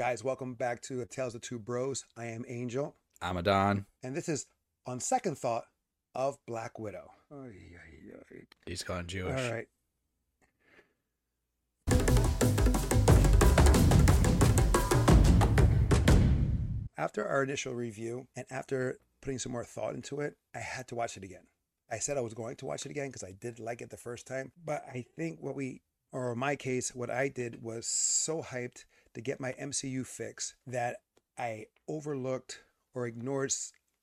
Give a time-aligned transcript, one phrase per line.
[0.00, 2.06] Guys, welcome back to Tales of Two Bros.
[2.16, 3.84] I am Angel, I'm a Don.
[4.02, 4.46] and this is
[4.86, 5.64] On Second Thought
[6.14, 7.10] of Black Widow.
[8.64, 9.38] He's gone Jewish.
[9.38, 9.66] All right.
[16.96, 20.94] After our initial review and after putting some more thought into it, I had to
[20.94, 21.44] watch it again.
[21.92, 23.98] I said I was going to watch it again because I did like it the
[23.98, 27.86] first time, but I think what we, or in my case, what I did was
[27.86, 30.96] so hyped to get my MCU fix that
[31.38, 32.60] I overlooked
[32.94, 33.52] or ignored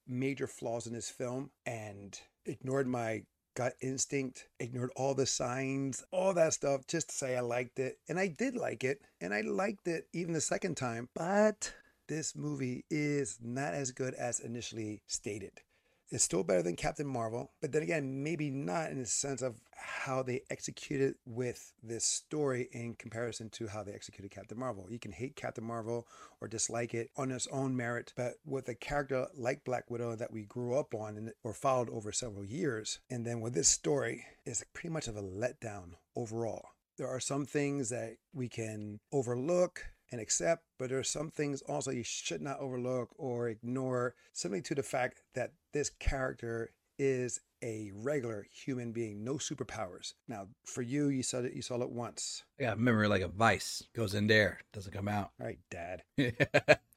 [0.07, 3.23] major flaws in this film and ignored my
[3.55, 7.97] gut instinct, ignored all the signs, all that stuff, just to say I liked it.
[8.07, 11.73] And I did like it, and I liked it even the second time, but
[12.07, 15.61] this movie is not as good as initially stated.
[16.09, 19.59] It's still better than Captain Marvel, but then again, maybe not in the sense of
[19.75, 24.87] how they executed with this story in comparison to how they executed Captain Marvel.
[24.89, 26.07] You can hate Captain Marvel
[26.39, 30.31] or dislike it on its own merit, but with a character like Black Widow that
[30.31, 34.23] we grew up on and or followed over several years, and then with this story,
[34.45, 36.69] it's pretty much of a letdown overall.
[36.97, 41.61] There are some things that we can overlook and accept, but there are some things
[41.63, 47.39] also you should not overlook or ignore simply to the fact that this character is
[47.63, 50.13] a regular human being, no superpowers.
[50.27, 52.43] Now, for you, you saw it you saw it once.
[52.59, 53.83] I got a memory like a vice.
[53.95, 55.31] Goes in there, doesn't come out.
[55.39, 56.03] All right, dad.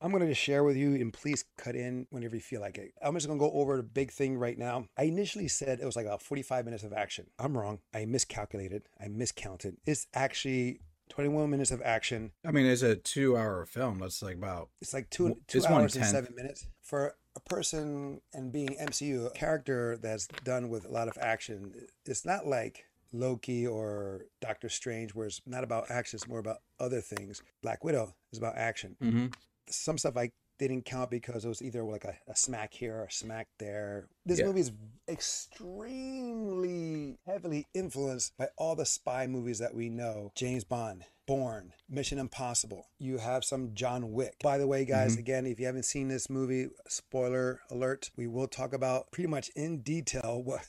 [0.03, 2.79] I'm going to just share with you and please cut in whenever you feel like
[2.79, 2.93] it.
[3.03, 4.87] I'm just going to go over the big thing right now.
[4.97, 7.27] I initially said it was like about 45 minutes of action.
[7.39, 7.81] I'm wrong.
[7.95, 8.83] I miscalculated.
[8.99, 9.77] I miscounted.
[9.87, 12.33] It's actually 21 minutes of action.
[12.47, 13.99] I mean, it's a two-hour film.
[13.99, 16.67] That's like about It's like two, two it's hours and seven minutes.
[16.83, 21.75] For a person and being MCU, a character that's done with a lot of action,
[22.07, 26.59] it's not like Loki or Doctor Strange, where it's not about action, it's more about
[26.79, 27.43] other things.
[27.63, 28.97] Black Widow is about action.
[29.01, 29.27] hmm
[29.73, 30.31] some stuff I
[30.69, 34.09] didn't count because it was either like a, a smack here or a smack there.
[34.27, 34.47] This Yeah.
[34.47, 34.73] movie is
[35.09, 42.19] extremely heavily influenced by all the spy movies that we know James Bond, Bourne, Mission
[42.19, 42.89] Impossible.
[42.99, 44.37] You have some John Wick.
[44.43, 45.21] By the way, guys, mm-hmm.
[45.21, 49.51] again, if you haven't seen this movie, spoiler alert, we will talk about pretty much
[49.57, 50.61] in detail what.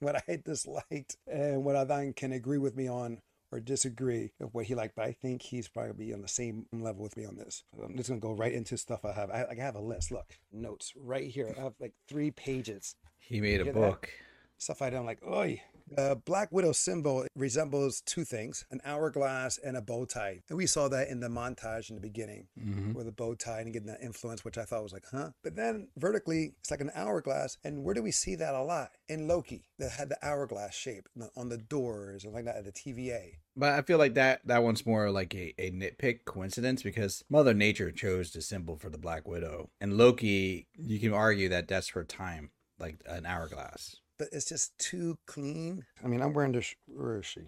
[0.00, 4.50] What I disliked and what I then can agree with me on or disagree with
[4.52, 7.24] what he liked, but I think he's probably be on the same level with me
[7.24, 7.64] on this.
[7.82, 9.30] I'm just gonna go right into stuff I have.
[9.30, 10.10] I, I have a list.
[10.12, 11.54] Look, notes right here.
[11.58, 12.94] I have like three pages.
[13.18, 13.78] He made a Hear that?
[13.80, 14.10] book.
[14.58, 15.22] Stuff I don't like.
[15.26, 15.62] Oi.
[15.96, 20.40] Uh, Black Widow symbol resembles two things: an hourglass and a bow tie.
[20.48, 23.60] And we saw that in the montage in the beginning hmm with a bow tie
[23.60, 25.30] and getting that influence, which I thought was like, huh?
[25.44, 27.56] But then vertically, it's like an hourglass.
[27.62, 28.90] And where do we see that a lot?
[29.08, 32.72] In Loki, that had the hourglass shape on the doors and like that at the
[32.72, 33.36] TVA.
[33.56, 37.54] But I feel like that that one's more like a, a nitpick coincidence because Mother
[37.54, 40.66] Nature chose the symbol for the Black Widow, and Loki.
[40.76, 43.96] You can argue that that's her time, like an hourglass.
[44.20, 45.82] But it's just too clean.
[46.04, 46.74] I mean, I'm wearing this.
[46.86, 47.40] Where is she?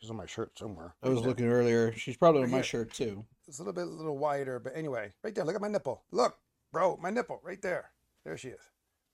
[0.00, 0.94] She's on my shirt somewhere.
[1.02, 1.92] I was Right looking earlier.
[1.92, 3.26] She's probably on my shirt too.
[3.46, 5.44] It's a little bit, a little wider, but anyway, right there.
[5.44, 6.04] Look at my nipple.
[6.10, 6.38] Look,
[6.72, 7.90] bro, my nipple right there.
[8.24, 8.60] There she is.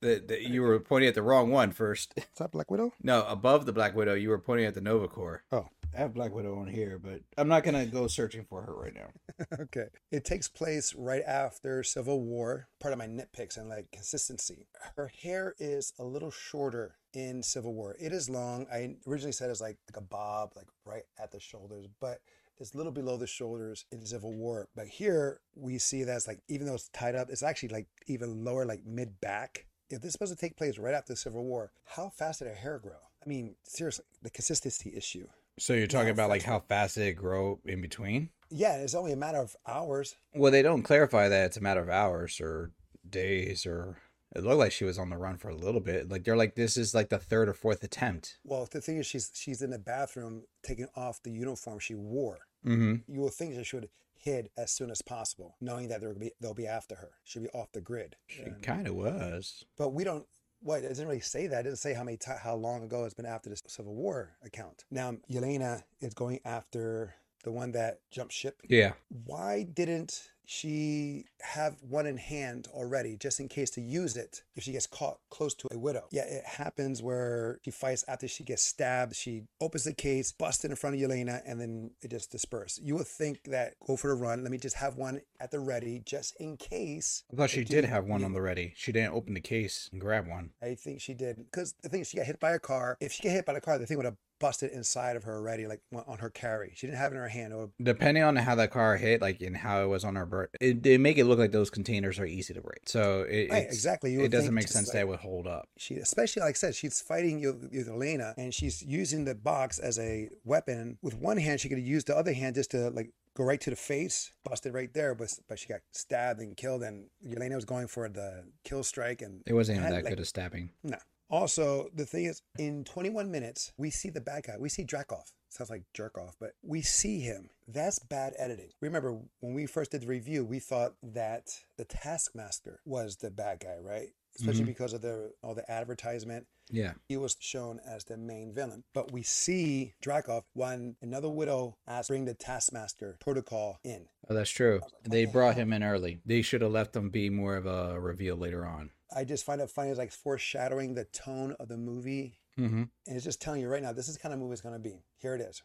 [0.03, 2.13] The, the, you were pointing at the wrong one first.
[2.17, 2.93] Is that Black Widow?
[3.03, 5.45] No, above the Black Widow, you were pointing at the Nova Corps.
[5.51, 5.69] Oh.
[5.95, 8.95] I have Black Widow on here, but I'm not gonna go searching for her right
[8.95, 9.47] now.
[9.61, 9.89] okay.
[10.11, 12.67] It takes place right after Civil War.
[12.81, 14.67] Part of my nitpicks and like consistency.
[14.97, 17.95] Her hair is a little shorter in Civil War.
[18.01, 18.67] It is long.
[18.73, 22.21] I originally said it was like, like a bob, like right at the shoulders, but
[22.59, 24.69] it's a little below the shoulders in Civil War.
[24.75, 28.45] But here we see that's like even though it's tied up, it's actually like even
[28.45, 29.67] lower, like mid back.
[29.93, 32.49] If this is supposed to take place right after the Civil War, how fast did
[32.49, 32.93] her hair grow?
[33.25, 35.27] I mean, seriously, the consistency issue.
[35.59, 38.31] So you're talking Yeah, about like how fast did it grow in between?
[38.49, 40.17] Yeah, it's only a matter of hours.
[40.35, 42.71] Well, they don't clarify that it's a matter of hours or
[43.09, 43.99] days or.
[44.35, 46.09] It looked like she was on the run for a little bit.
[46.11, 48.39] Like they're like this is like the third or fourth attempt.
[48.45, 52.39] Well, the thing is, she's she's in the bathroom taking off the uniform she wore.
[52.67, 53.13] Mm-hmm.
[53.13, 53.91] You would think she should
[54.22, 57.11] hid as soon as possible, knowing that they'll be they'll be after her.
[57.25, 58.17] She'll be off the grid.
[58.26, 59.64] She kind of was.
[59.76, 60.26] but we don't.
[60.61, 61.61] What it doesn't really say that.
[61.61, 64.37] It doesn't say how many ti how long ago it's been after the Civil War
[64.44, 64.85] account.
[64.93, 68.61] Now Yelena is going after the one that jumped ship.
[68.69, 68.93] Yeah.
[69.26, 74.65] Why didn't she have one in hand already, just in case to use it if
[74.65, 76.06] she gets caught close to a widow?
[76.11, 79.17] Yeah, it happens where she fights after she gets stabbed.
[79.17, 82.81] She opens the case, busts it in front of Yelena, and then it just disperses.
[82.83, 84.43] You would think that go for the run.
[84.43, 87.25] Let me just have one at the ready, just in case.
[87.33, 88.73] I thought she did have one on the ready.
[88.77, 90.50] She didn't open the case and grab one.
[90.62, 92.97] I think she did because the thing is, she got hit by a car.
[93.00, 95.37] If she get hit by the car, the thing would have busted inside of her
[95.37, 96.73] already, like on her carry.
[96.75, 97.55] She didn't have it in her hand.
[97.55, 100.50] Or Depending on how the car hit, like and how it was on her bird,
[100.61, 102.81] it, it make it look like those containers are easy to break.
[102.87, 104.12] So it right, it's- exactly.
[104.12, 105.69] You it doesn't make sense like- that it would hold up.
[105.79, 107.59] she especially like I said, she's fighting Yo-
[107.89, 110.99] Elena and she's using the box as a weapon.
[111.00, 113.61] With one hand, she could have used the other hand just to like go right
[113.62, 116.83] to the face, busted right there, but but she got stabbed and killed.
[116.83, 120.12] And Elena was going for the kill strike, and It wasn't even had, that like-
[120.12, 120.71] good of stabbing.
[120.83, 120.99] no.
[121.32, 124.56] Also, the thing is, in 21 minutes, we see the bad guy.
[124.58, 125.32] We see Dreykov.
[125.49, 127.49] Sounds like jerk off, but we see him.
[127.67, 128.69] That's bad editing.
[128.82, 131.49] Remember, when we first did the review, we thought that
[131.79, 134.11] the Taskmaster was the bad guy, right?
[134.38, 134.67] Especially Mhm.
[134.67, 138.84] because of the all the advertisement Yeah, he was shown as the main villain.
[138.94, 144.08] But we see Dreykov when another widow asks bring the Taskmaster protocol in.
[144.29, 144.81] oh, that's true.
[144.81, 145.62] like, They the brought hell?
[145.64, 146.23] him in early.
[146.25, 148.90] They should have left him be more of a reveal later on.
[149.14, 152.38] I just find it funny as like foreshadowing the tone of the movie.
[152.58, 152.82] Mm-hmm.
[153.06, 154.78] And it's just telling you right now, this is the kind of movie it's gonna
[154.78, 155.02] be.
[155.19, 155.62] Here it is.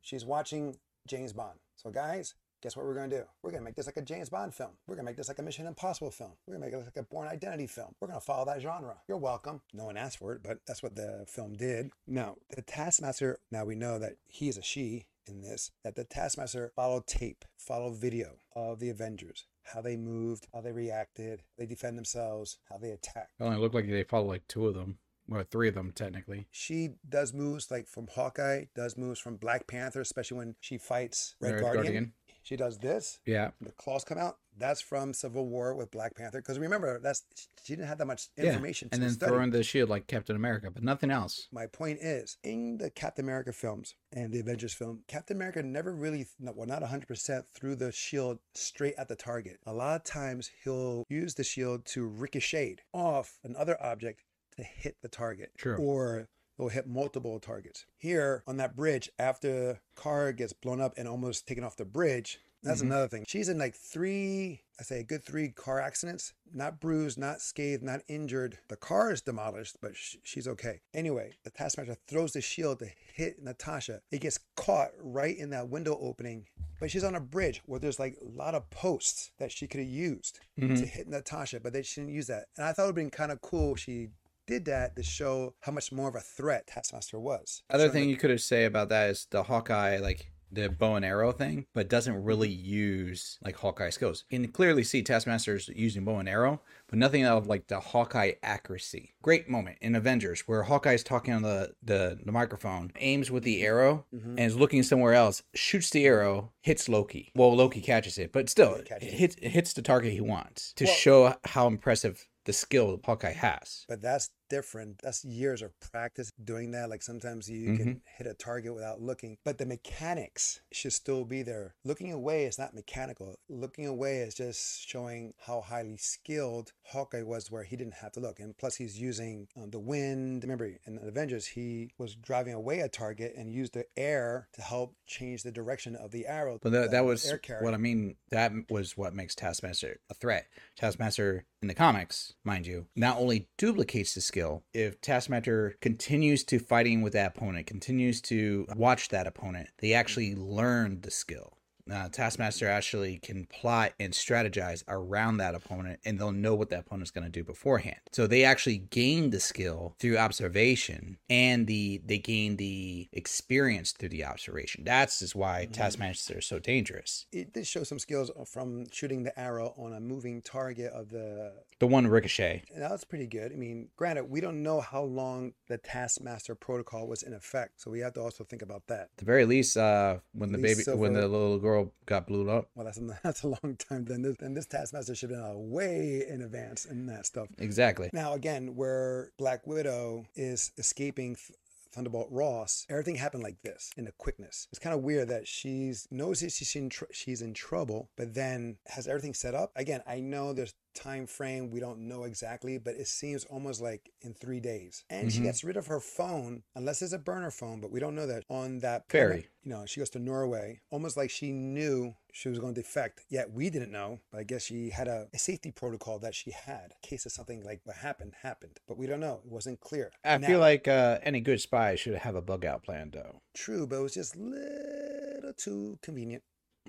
[0.00, 1.60] She's watching James Bond.
[1.76, 3.24] So guys, guess what we're gonna do?
[3.42, 4.70] We're gonna make this like a James Bond film.
[4.86, 6.32] We're gonna make this like a Mission Impossible film.
[6.46, 7.94] We're gonna make it like a Bourne Identity film.
[8.00, 8.96] We're gonna follow that genre.
[9.08, 9.60] You're welcome.
[9.72, 11.90] No one asked for it, but that's what the film did.
[12.06, 16.04] Now, the Taskmaster, now we know that he is a she in this, that the
[16.04, 21.66] Taskmaster followed tape, followed video of the Avengers, how they moved, how they reacted, they
[21.66, 23.28] defend themselves, how they attack.
[23.38, 24.98] It only looked like they followed like two of them,
[25.30, 26.46] or three of them technically.
[26.50, 31.34] She does moves like from Hawkeye, does moves from Black Panther, especially when she fights
[31.40, 31.84] Red, Red Guardian.
[31.84, 32.12] Guardian.
[32.42, 33.18] She does this.
[33.26, 34.38] Yeah, The claws come out.
[34.56, 36.38] That's from Civil War with Black Panther.
[36.40, 37.22] Because remember, that's
[37.62, 38.88] she didn't have that much information.
[38.90, 38.96] yeah.
[38.96, 39.30] and then study.
[39.30, 41.46] throw in the shield like Captain America, but nothing else.
[41.52, 45.94] My point is, in the Captain America films and the Avengers film, Captain America never
[45.94, 49.58] really, well, not 100% threw the shield straight at the target.
[49.66, 54.22] A lot of times he'll use the shield to ricochet off another object
[54.56, 55.50] to hit the target.
[55.56, 55.76] True.
[55.76, 56.28] Or
[56.58, 57.86] it'll hit multiple targets.
[57.96, 62.40] Here on that bridge, after car gets blown up and almost taken off the bridge,
[62.62, 62.86] that's Mhm.
[62.86, 63.24] another thing.
[63.28, 66.32] She's in like three, I say a good three car accidents.
[66.52, 68.58] Not bruised, not scathed, not injured.
[68.68, 70.80] The car is demolished, but sh- she's okay.
[70.92, 74.02] Anyway, the Taskmaster throws the shield to hit Natasha.
[74.10, 76.48] It gets caught right in that window opening.
[76.80, 79.80] But she's on a bridge where there's like a lot of posts that she could
[79.80, 80.78] have used Mhm.
[80.78, 82.48] to hit Natasha, but they she didn't use that.
[82.56, 84.10] And I thought it would have been kind of cool she
[84.48, 87.62] did that to show how much more of a threat Taskmaster was.
[87.70, 90.94] Other thing that- you could have say about that is the Hawkeye, like the bow
[90.96, 94.24] and arrow thing, but doesn't really use like Hawkeye skills.
[94.30, 98.32] You can clearly see Taskmaster's using bow and arrow, but nothing of like the Hawkeye
[98.42, 99.12] accuracy.
[99.20, 103.62] Great moment in Avengers where Hawkeye's talking on the the, the microphone, aims with the
[103.62, 104.24] arrow Mhm.
[104.24, 107.30] and is looking somewhere else, shoots the arrow, hits Loki.
[107.34, 109.02] Well, Loki catches it, but still, it it.
[109.02, 113.32] hits it hits the target he wants to Well- show how impressive the skill Hawkeye
[113.32, 113.84] has.
[113.86, 115.00] But that's different.
[115.02, 116.90] That's years of practice doing that.
[116.90, 117.76] Like sometimes you Mm-hmm.
[117.76, 121.74] can hit a target without looking, but the mechanics should still be there.
[121.84, 123.36] Looking away is not mechanical.
[123.48, 128.20] Looking away is just showing how highly skilled Hawkeye was, where he didn't have to
[128.20, 128.38] look.
[128.40, 130.44] And plus, he's using um, the wind.
[130.44, 134.62] Remember, in the Avengers, he was driving away a target and used the air to
[134.62, 136.58] help change the direction of the arrow.
[136.62, 138.16] But that, the that was air what I mean.
[138.30, 140.46] That was what makes Taskmaster a threat.
[140.76, 144.37] Taskmaster in the comics, mind you, not only duplicates the skill,
[144.72, 150.34] if Taskmaster continues to fighting with that opponent, continues to watch that opponent, they actually
[150.34, 151.57] learn the skill.
[151.90, 156.80] Uh, Taskmaster actually can plot and strategize around that opponent, and they'll know what that
[156.80, 158.00] opponent's going to do beforehand.
[158.12, 164.08] So they actually gain the skill through observation, and the they gain the experience through
[164.10, 164.84] the observation.
[164.84, 165.72] That's is why Mhm.
[165.72, 167.26] Taskmaster is so dangerous.
[167.32, 171.52] it did show some skills from shooting the arrow on a moving target of the
[171.78, 172.62] The one ricochet.
[172.72, 173.52] And that was pretty good.
[173.52, 177.90] I mean, granted, we don't know how long the Taskmaster protocol was in effect, so
[177.90, 179.02] we have to also think about that.
[179.12, 182.26] At the very least, uh, when the At baby, least when the little girl got
[182.26, 182.68] blew up.
[182.74, 184.04] Well, that's a, that's a long time.
[184.04, 187.48] Then this, then this Taskmaster should have been way in advance in that stuff.
[187.58, 188.10] Exactly.
[188.12, 191.58] Now, again, where Black Widow is escaping Th-
[191.92, 194.68] Thunderbolt Ross, everything happened like this in the quickness.
[194.70, 198.34] It's kind of weird that she's knows that she's in tr- she's in trouble, but
[198.34, 199.72] then has everything set up.
[199.74, 204.10] Again, I know there's time frame we don't know exactly, but it seems almost like
[204.22, 205.04] in three days.
[205.08, 205.44] And she Mhm.
[205.44, 208.44] gets rid of her phone, unless it's a burner phone, but we don't know that
[208.48, 209.48] on that Ferry.
[209.62, 213.24] You know, she goes to Norway, almost like she knew she was going to defect.
[213.28, 214.20] Yet we didn't know.
[214.30, 217.32] But I guess she had a, a safety protocol that she had in case of
[217.32, 218.80] something like what happened happened.
[218.86, 219.40] But we don't know.
[219.44, 220.10] It wasn't clear.
[220.24, 223.42] I Now- feel like uh, any good spy should have a bug out plan, though.
[223.54, 226.42] true, but it was just a little too convenient.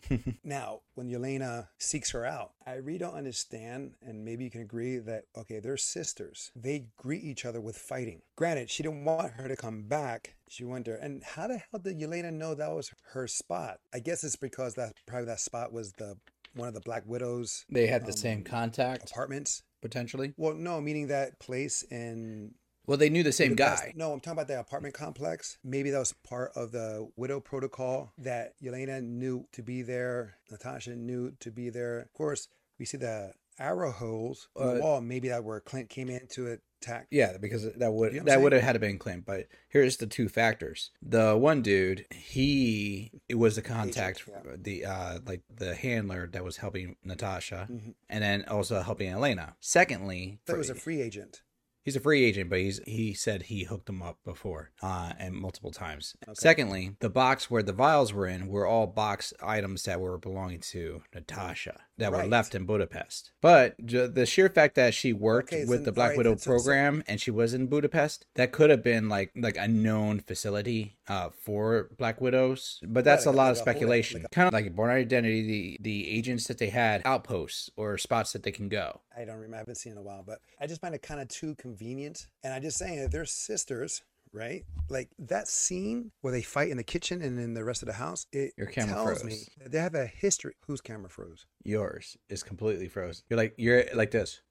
[0.44, 4.98] now, when Yelena seeks her out, I really don't understand, and maybe you can agree
[5.00, 6.52] that, okay, they're sisters.
[6.56, 8.22] They greet each other with fighting.
[8.36, 10.36] Granted, she didn't want her to come back.
[10.50, 10.96] She went there.
[10.98, 13.80] And how the hell did Yelena know that was her spot?
[13.94, 16.16] I guess it's because that probably that spot was the
[16.56, 19.62] one of the Black Widows They had the Um, same contact apartments.
[19.82, 20.34] potentially.
[20.36, 22.56] Well, no, meaning that place in
[22.90, 23.94] Well, they knew the same guy.
[23.96, 25.60] No, I'm talking about the apartment complex.
[25.64, 30.38] Maybe that was part of the widow protocol that Yelena knew to be there.
[30.50, 32.00] Natasha knew to be there.
[32.00, 32.48] Of course,
[32.80, 35.02] we see the arrow holes on the Uh, wall.
[35.02, 37.06] Maybe that where Clint came in to attack.
[37.12, 38.42] Yeah, because that would You know that saying?
[38.44, 39.24] would have had to been Clint.
[39.24, 40.90] But here's the two factors.
[41.00, 44.56] The one dude, he it was the contact, yeah.
[44.58, 47.94] the uh like the handler that was helping Natasha, Mhm.
[48.10, 49.58] and then also helping Elena.
[49.60, 51.44] Secondly, That was a free agent.
[51.90, 55.34] He's a free agent, but he's he said he hooked him up before, uh, and
[55.34, 56.16] multiple times.
[56.24, 56.36] Okay.
[56.36, 60.60] Secondly, the box where the vials were in were all box items that were belonging
[60.60, 63.32] to Natasha that were left in Budapest.
[63.42, 67.20] But the sheer fact that she worked Okay, with the Black alright, Widow program and
[67.20, 71.90] she was in Budapest, that could have been like like a known facility uh, for
[71.98, 72.80] Black Widows.
[72.84, 74.20] But that's Right, a lot of speculation.
[74.22, 77.98] like a- kind of like Bourne Identity, the the agents that they had outposts or
[77.98, 79.02] spots that they can go.
[79.18, 79.56] I don't remember.
[79.56, 81.56] I haven't seen it in a while, but I just find it kind of too
[81.56, 81.79] convenient.
[81.82, 84.02] And I just saying that they're sisters,
[84.34, 84.66] right?
[84.90, 87.94] Like that scene where they fight in the kitchen and in the rest of the
[87.94, 88.26] house.
[88.32, 89.24] It Your camera tells froze.
[89.26, 90.56] me that they have a history.
[90.68, 93.24] Whose camera froze Yours is completely frozen.
[93.30, 94.42] You're like you're like this.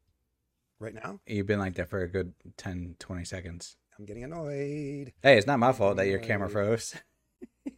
[0.80, 1.20] right now?
[1.26, 3.76] You've been like that for a good 10, 20 seconds.
[3.98, 5.12] I'm getting annoyed.
[5.22, 6.94] Hey, it's not my fault that your camera froze.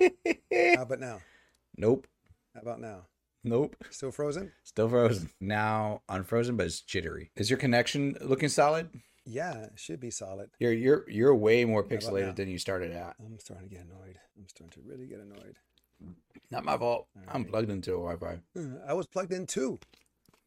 [0.00, 1.20] How about now?
[1.76, 2.06] nope.
[2.54, 3.06] How about now?
[3.42, 3.74] Nope.
[3.90, 4.52] Still frozen?
[4.64, 5.30] Still frozen.
[5.40, 7.30] Now unfrozen, but it's jittery.
[7.36, 8.90] Is your connection looking solid?
[9.30, 10.50] Yeah, it should be solid.
[10.58, 13.14] You're you're you're way more pixelated than you started at.
[13.24, 14.18] I'm starting to get annoyed.
[14.36, 15.56] I'm starting to really get annoyed.
[16.50, 17.06] Not my fault.
[17.16, 17.50] I'm Alright.
[17.50, 18.40] plugged into a Wi-Fi.
[18.58, 19.78] Uh, I was plugged in too.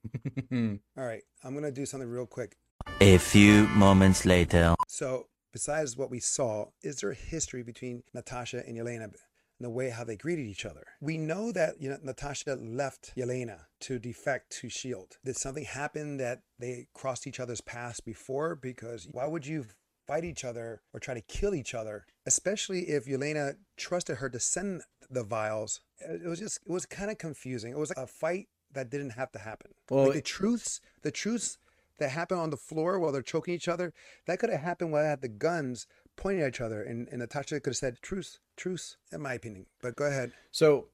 [0.51, 2.57] All right, I'm gonna do something real quick.
[2.99, 4.75] A few moments later.
[4.89, 9.15] So, besides what we saw, is there a history between Natasha and Yelena and
[9.63, 10.85] the way how they greeted each other?
[11.01, 15.17] We know that you know Natasha left Yelena to defect to Shield.
[15.25, 18.55] Did something happen that they crossed each other's paths before?
[18.55, 19.65] Because why would you
[20.07, 24.39] fight each other or try to kill each other, especially if Yelena trusted her to
[24.39, 25.81] send the vials?
[25.99, 27.71] It was just it was kind of confusing.
[27.71, 29.71] It was like a fight that didn't have to happen.
[29.89, 31.57] Well, like the truths, the truths
[31.99, 33.93] that happen on the floor while they're choking each other,
[34.25, 37.19] that could have happened while they had the guns pointing at each other, and, and
[37.19, 39.65] Natasha could have said truce, truce, in my opinion.
[39.81, 40.33] But go ahead.
[40.51, 40.87] So,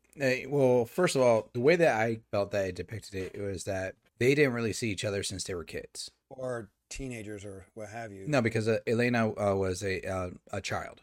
[0.47, 3.95] well, first of all, the way that I felt that I depicted it was that
[4.19, 6.11] they didn't really see each other since they were kids.
[6.29, 8.25] Or teenagers or what have you.
[8.27, 11.01] No, because uh, Elena uh, was a uh, a child,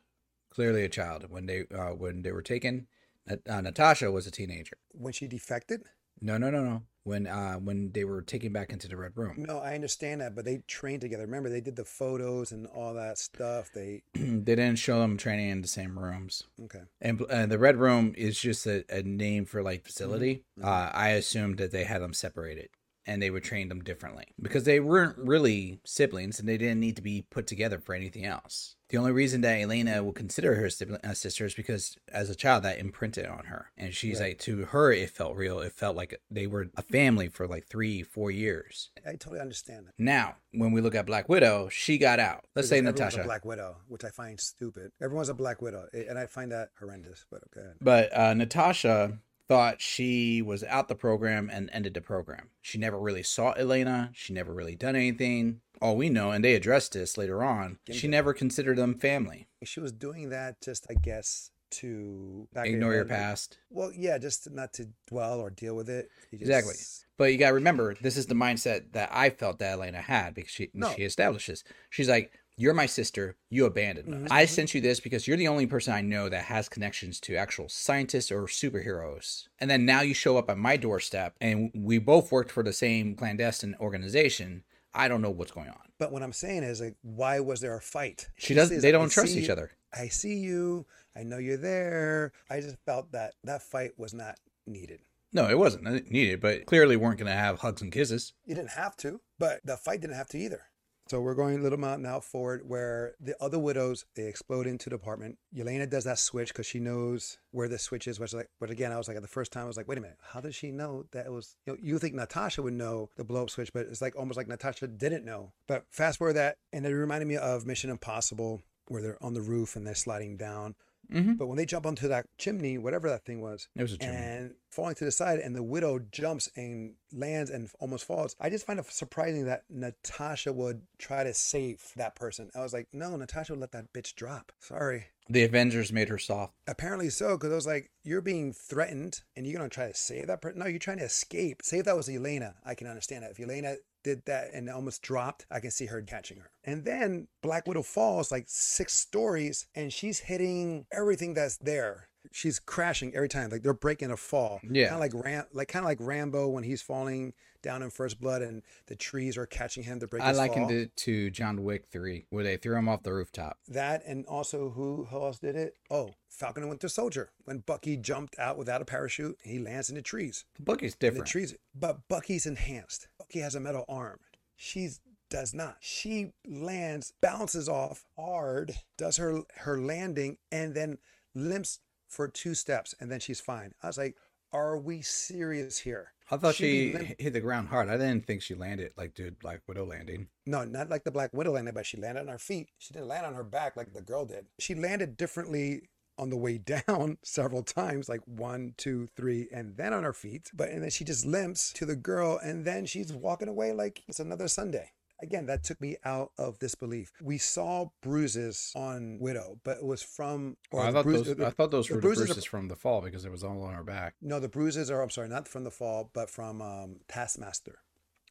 [0.51, 2.87] clearly a child when they uh, when they were taken.
[3.29, 4.77] Uh, Natasha was a teenager.
[4.93, 5.83] When she defected?
[6.21, 6.83] No, no, no, no.
[7.07, 10.35] When uh, when they were taken back into the red room, No, I understand that,
[10.35, 11.25] but they trained together.
[11.25, 13.71] Remember, they did the photos and all that stuff.
[13.73, 16.43] They, they didn't show them training in the same rooms.
[16.65, 16.83] okay.
[17.01, 20.43] And uh, the red room is just a, a name for like facility.
[20.59, 20.65] Mhm.
[20.65, 22.71] Uh, I assumed that they had them separated
[23.07, 26.97] and they would train them differently because they weren't really siblings and they didn't need
[26.97, 28.75] to be put together for anything else.
[28.89, 32.37] The only reason that Elena would consider her sibling, uh, sister is because as a
[32.37, 34.29] child that imprinted on her, and she's Right.
[34.29, 35.59] like to her it felt real.
[35.59, 38.91] It felt like they were a family for like three, four years.
[39.05, 39.95] I totally understand that.
[39.99, 42.45] Now, when we look at Black Widow, she got out.
[42.55, 43.21] Let's say Because Natasha.
[43.23, 44.93] a Black Widow, which I find stupid.
[45.03, 47.25] Everyone's a Black Widow, and I find that horrendous.
[47.29, 47.71] But okay.
[47.81, 52.49] But uh, Natasha thought she was out the program and ended the program.
[52.63, 54.11] She never really saw Elena.
[54.13, 55.61] She never really done anything.
[55.81, 59.47] All we know, and they addressed this later on, she never considered them family.
[59.63, 63.59] She was doing that just, I guess, to Ignore your past.
[63.71, 66.09] Well, yeah, just not to dwell or deal with it.
[66.31, 66.75] You Exactly.
[67.19, 70.35] But you got to remember, this is the mindset that I felt that Elena had
[70.35, 70.93] because she No.
[70.95, 71.65] she establishes.
[71.91, 73.37] She's like, "You're my sister.
[73.51, 74.21] You abandoned us.
[74.23, 74.33] Mhm.
[74.35, 77.37] I sent you this because you're the only person I know that has connections to
[77.37, 79.49] actual scientists or superheroes.
[79.59, 82.73] And then now you show up at my doorstep, and we both worked for the
[82.73, 84.65] same clandestine organization.
[84.95, 85.81] I don't know what's going on.
[85.99, 88.29] But what I'm saying is, like, why was there a fight?
[88.37, 88.77] She doesn't.
[88.77, 89.73] says, They don't trust see each other.
[89.93, 90.87] I see you.
[91.15, 92.33] I know you're there.
[92.51, 95.01] I just felt that that fight was not needed.
[95.33, 98.33] No, it wasn't needed, but clearly weren't going to have hugs and kisses.
[98.47, 100.63] You didn't have to, but the fight didn't have to either.
[101.09, 104.91] So we're going a little amount now forward where the other widows they explode into
[104.91, 105.39] the apartment.
[105.55, 108.19] Yelena does that switch because she knows where the switch is.
[108.19, 109.99] Which like, but again, I was like at the first time I was like, wait
[109.99, 111.57] a minute, how does she know that it was?
[111.65, 114.37] You know, you think Natasha would know the blow up switch, but it's like almost
[114.37, 115.53] like Natasha didn't know.
[115.69, 119.41] But fast forward that, and it reminded me of Mission Impossible where they're on the
[119.41, 120.75] roof and they're sliding down.
[121.13, 121.35] Mm-hmm.
[121.35, 124.17] But when they jump onto that chimney, whatever that thing was, It was a chimney.
[124.17, 128.37] and falling to the side, and the widow jumps and lands and almost falls.
[128.41, 132.51] I just find it surprising that Natasha would try to save that person.
[132.55, 134.53] I was like, no, Natasha would let that bitch drop.
[134.59, 135.07] Sorry.
[135.29, 136.55] The Avengers made her soft.
[136.69, 139.95] Apparently so, because I was like, you're being threatened and you're going to try to
[139.95, 140.59] save that person.
[140.61, 141.63] No, you're trying to escape.
[141.65, 143.33] Say if that was Elena, I can understand that.
[143.33, 146.51] If Elena did that and almost dropped, I can see her catching her.
[146.63, 152.09] And then Black Widow falls like six stories and she's hitting everything that's there.
[152.33, 153.51] She's crashing every time.
[153.51, 154.61] Like they're breaking a fall.
[154.63, 154.89] Yeah.
[154.89, 158.21] Kind of like Ram, like kind of like Rambo when he's falling down in First
[158.21, 160.77] Blood and the trees are catching him to break I likened fall.
[160.77, 163.59] it to John Wick 3, where they threw him off the rooftop.
[163.69, 165.75] That and also who, who else did it?
[165.91, 167.31] Oh, Falcon and Winter Soldier.
[167.45, 170.45] When Bucky jumped out without a parachute, he lands in the trees.
[170.61, 171.55] Bucky's In the trees.
[171.75, 173.09] But Bucky's enhanced.
[173.19, 174.21] Bucky has a metal arm.
[174.55, 175.79] She's does not.
[175.81, 180.99] She lands, bounces off hard, does her her landing, and then
[181.35, 183.73] limps for two steps, and then she's fine.
[183.83, 184.17] I was like,
[184.53, 186.13] are we serious here?
[186.31, 187.89] I thought she be hit the ground hard.
[187.89, 190.29] I didn't think she landed like dude Black Widow landing.
[190.45, 192.71] No, not like the Black Widow landed, but she landed on her feet.
[192.79, 194.47] She didn't land on her back like the girl did.
[194.59, 195.83] She landed differently
[196.19, 196.59] on the way
[196.89, 200.51] down several times, like one, two, three, and then on her feet.
[200.53, 204.03] But and then she just limps to the girl, and then she's walking away like
[204.09, 204.91] it's another Sunday.
[205.23, 207.11] Again, that took me out of disbelief.
[207.23, 210.57] We saw bruises on Widow, but it was from.
[210.71, 211.37] Well, I thought bruise- those.
[211.37, 213.43] the- I thought those the were the bruises are- from the fall because it was
[213.43, 214.15] all on her back.
[214.21, 215.03] no, the bruises are.
[215.03, 217.79] I'm sorry, not from the fall, but from um, Taskmaster,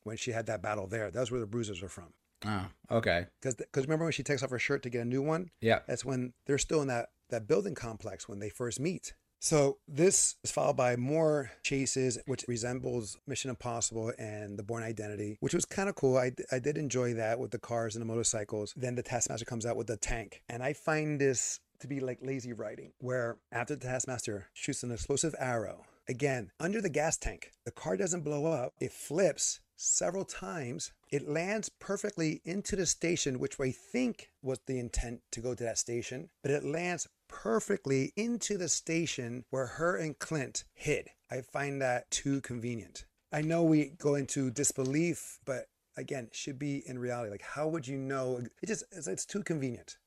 [0.04, 1.10] when she had that battle there.
[1.10, 2.14] That's where the bruises are from.
[2.46, 3.26] Oh, okay.
[3.42, 5.50] Because remember when she takes off her shirt to get a new one?
[5.62, 5.80] Yeah.
[5.88, 9.14] That's when they're still in that, that building complex when they first meet.
[9.40, 15.38] So this is followed by more chases, which resembles Mission Impossible and The Bourne Identity,
[15.40, 16.18] which was kind of cool.
[16.18, 18.74] I, I did enjoy that with the cars and the motorcycles.
[18.76, 20.42] Then the Taskmaster comes out with the tank.
[20.50, 24.92] And I find this to be like lazy writing, where after the Taskmaster shoots an
[24.92, 30.26] explosive arrow, again, under the gas tank, the car doesn't blow up, it flips several
[30.26, 30.92] times.
[31.12, 35.64] It lands perfectly into the station, which I think was the intent to go to
[35.64, 41.10] that station, but it lands perfectly into the station where her and Clint hid.
[41.32, 43.06] I find that too convenient.
[43.32, 45.66] I know we go into disbelief, but
[45.98, 47.32] again, should be in reality.
[47.32, 48.42] Like, how would you know?
[48.62, 49.98] It just, it's, it's too convenient.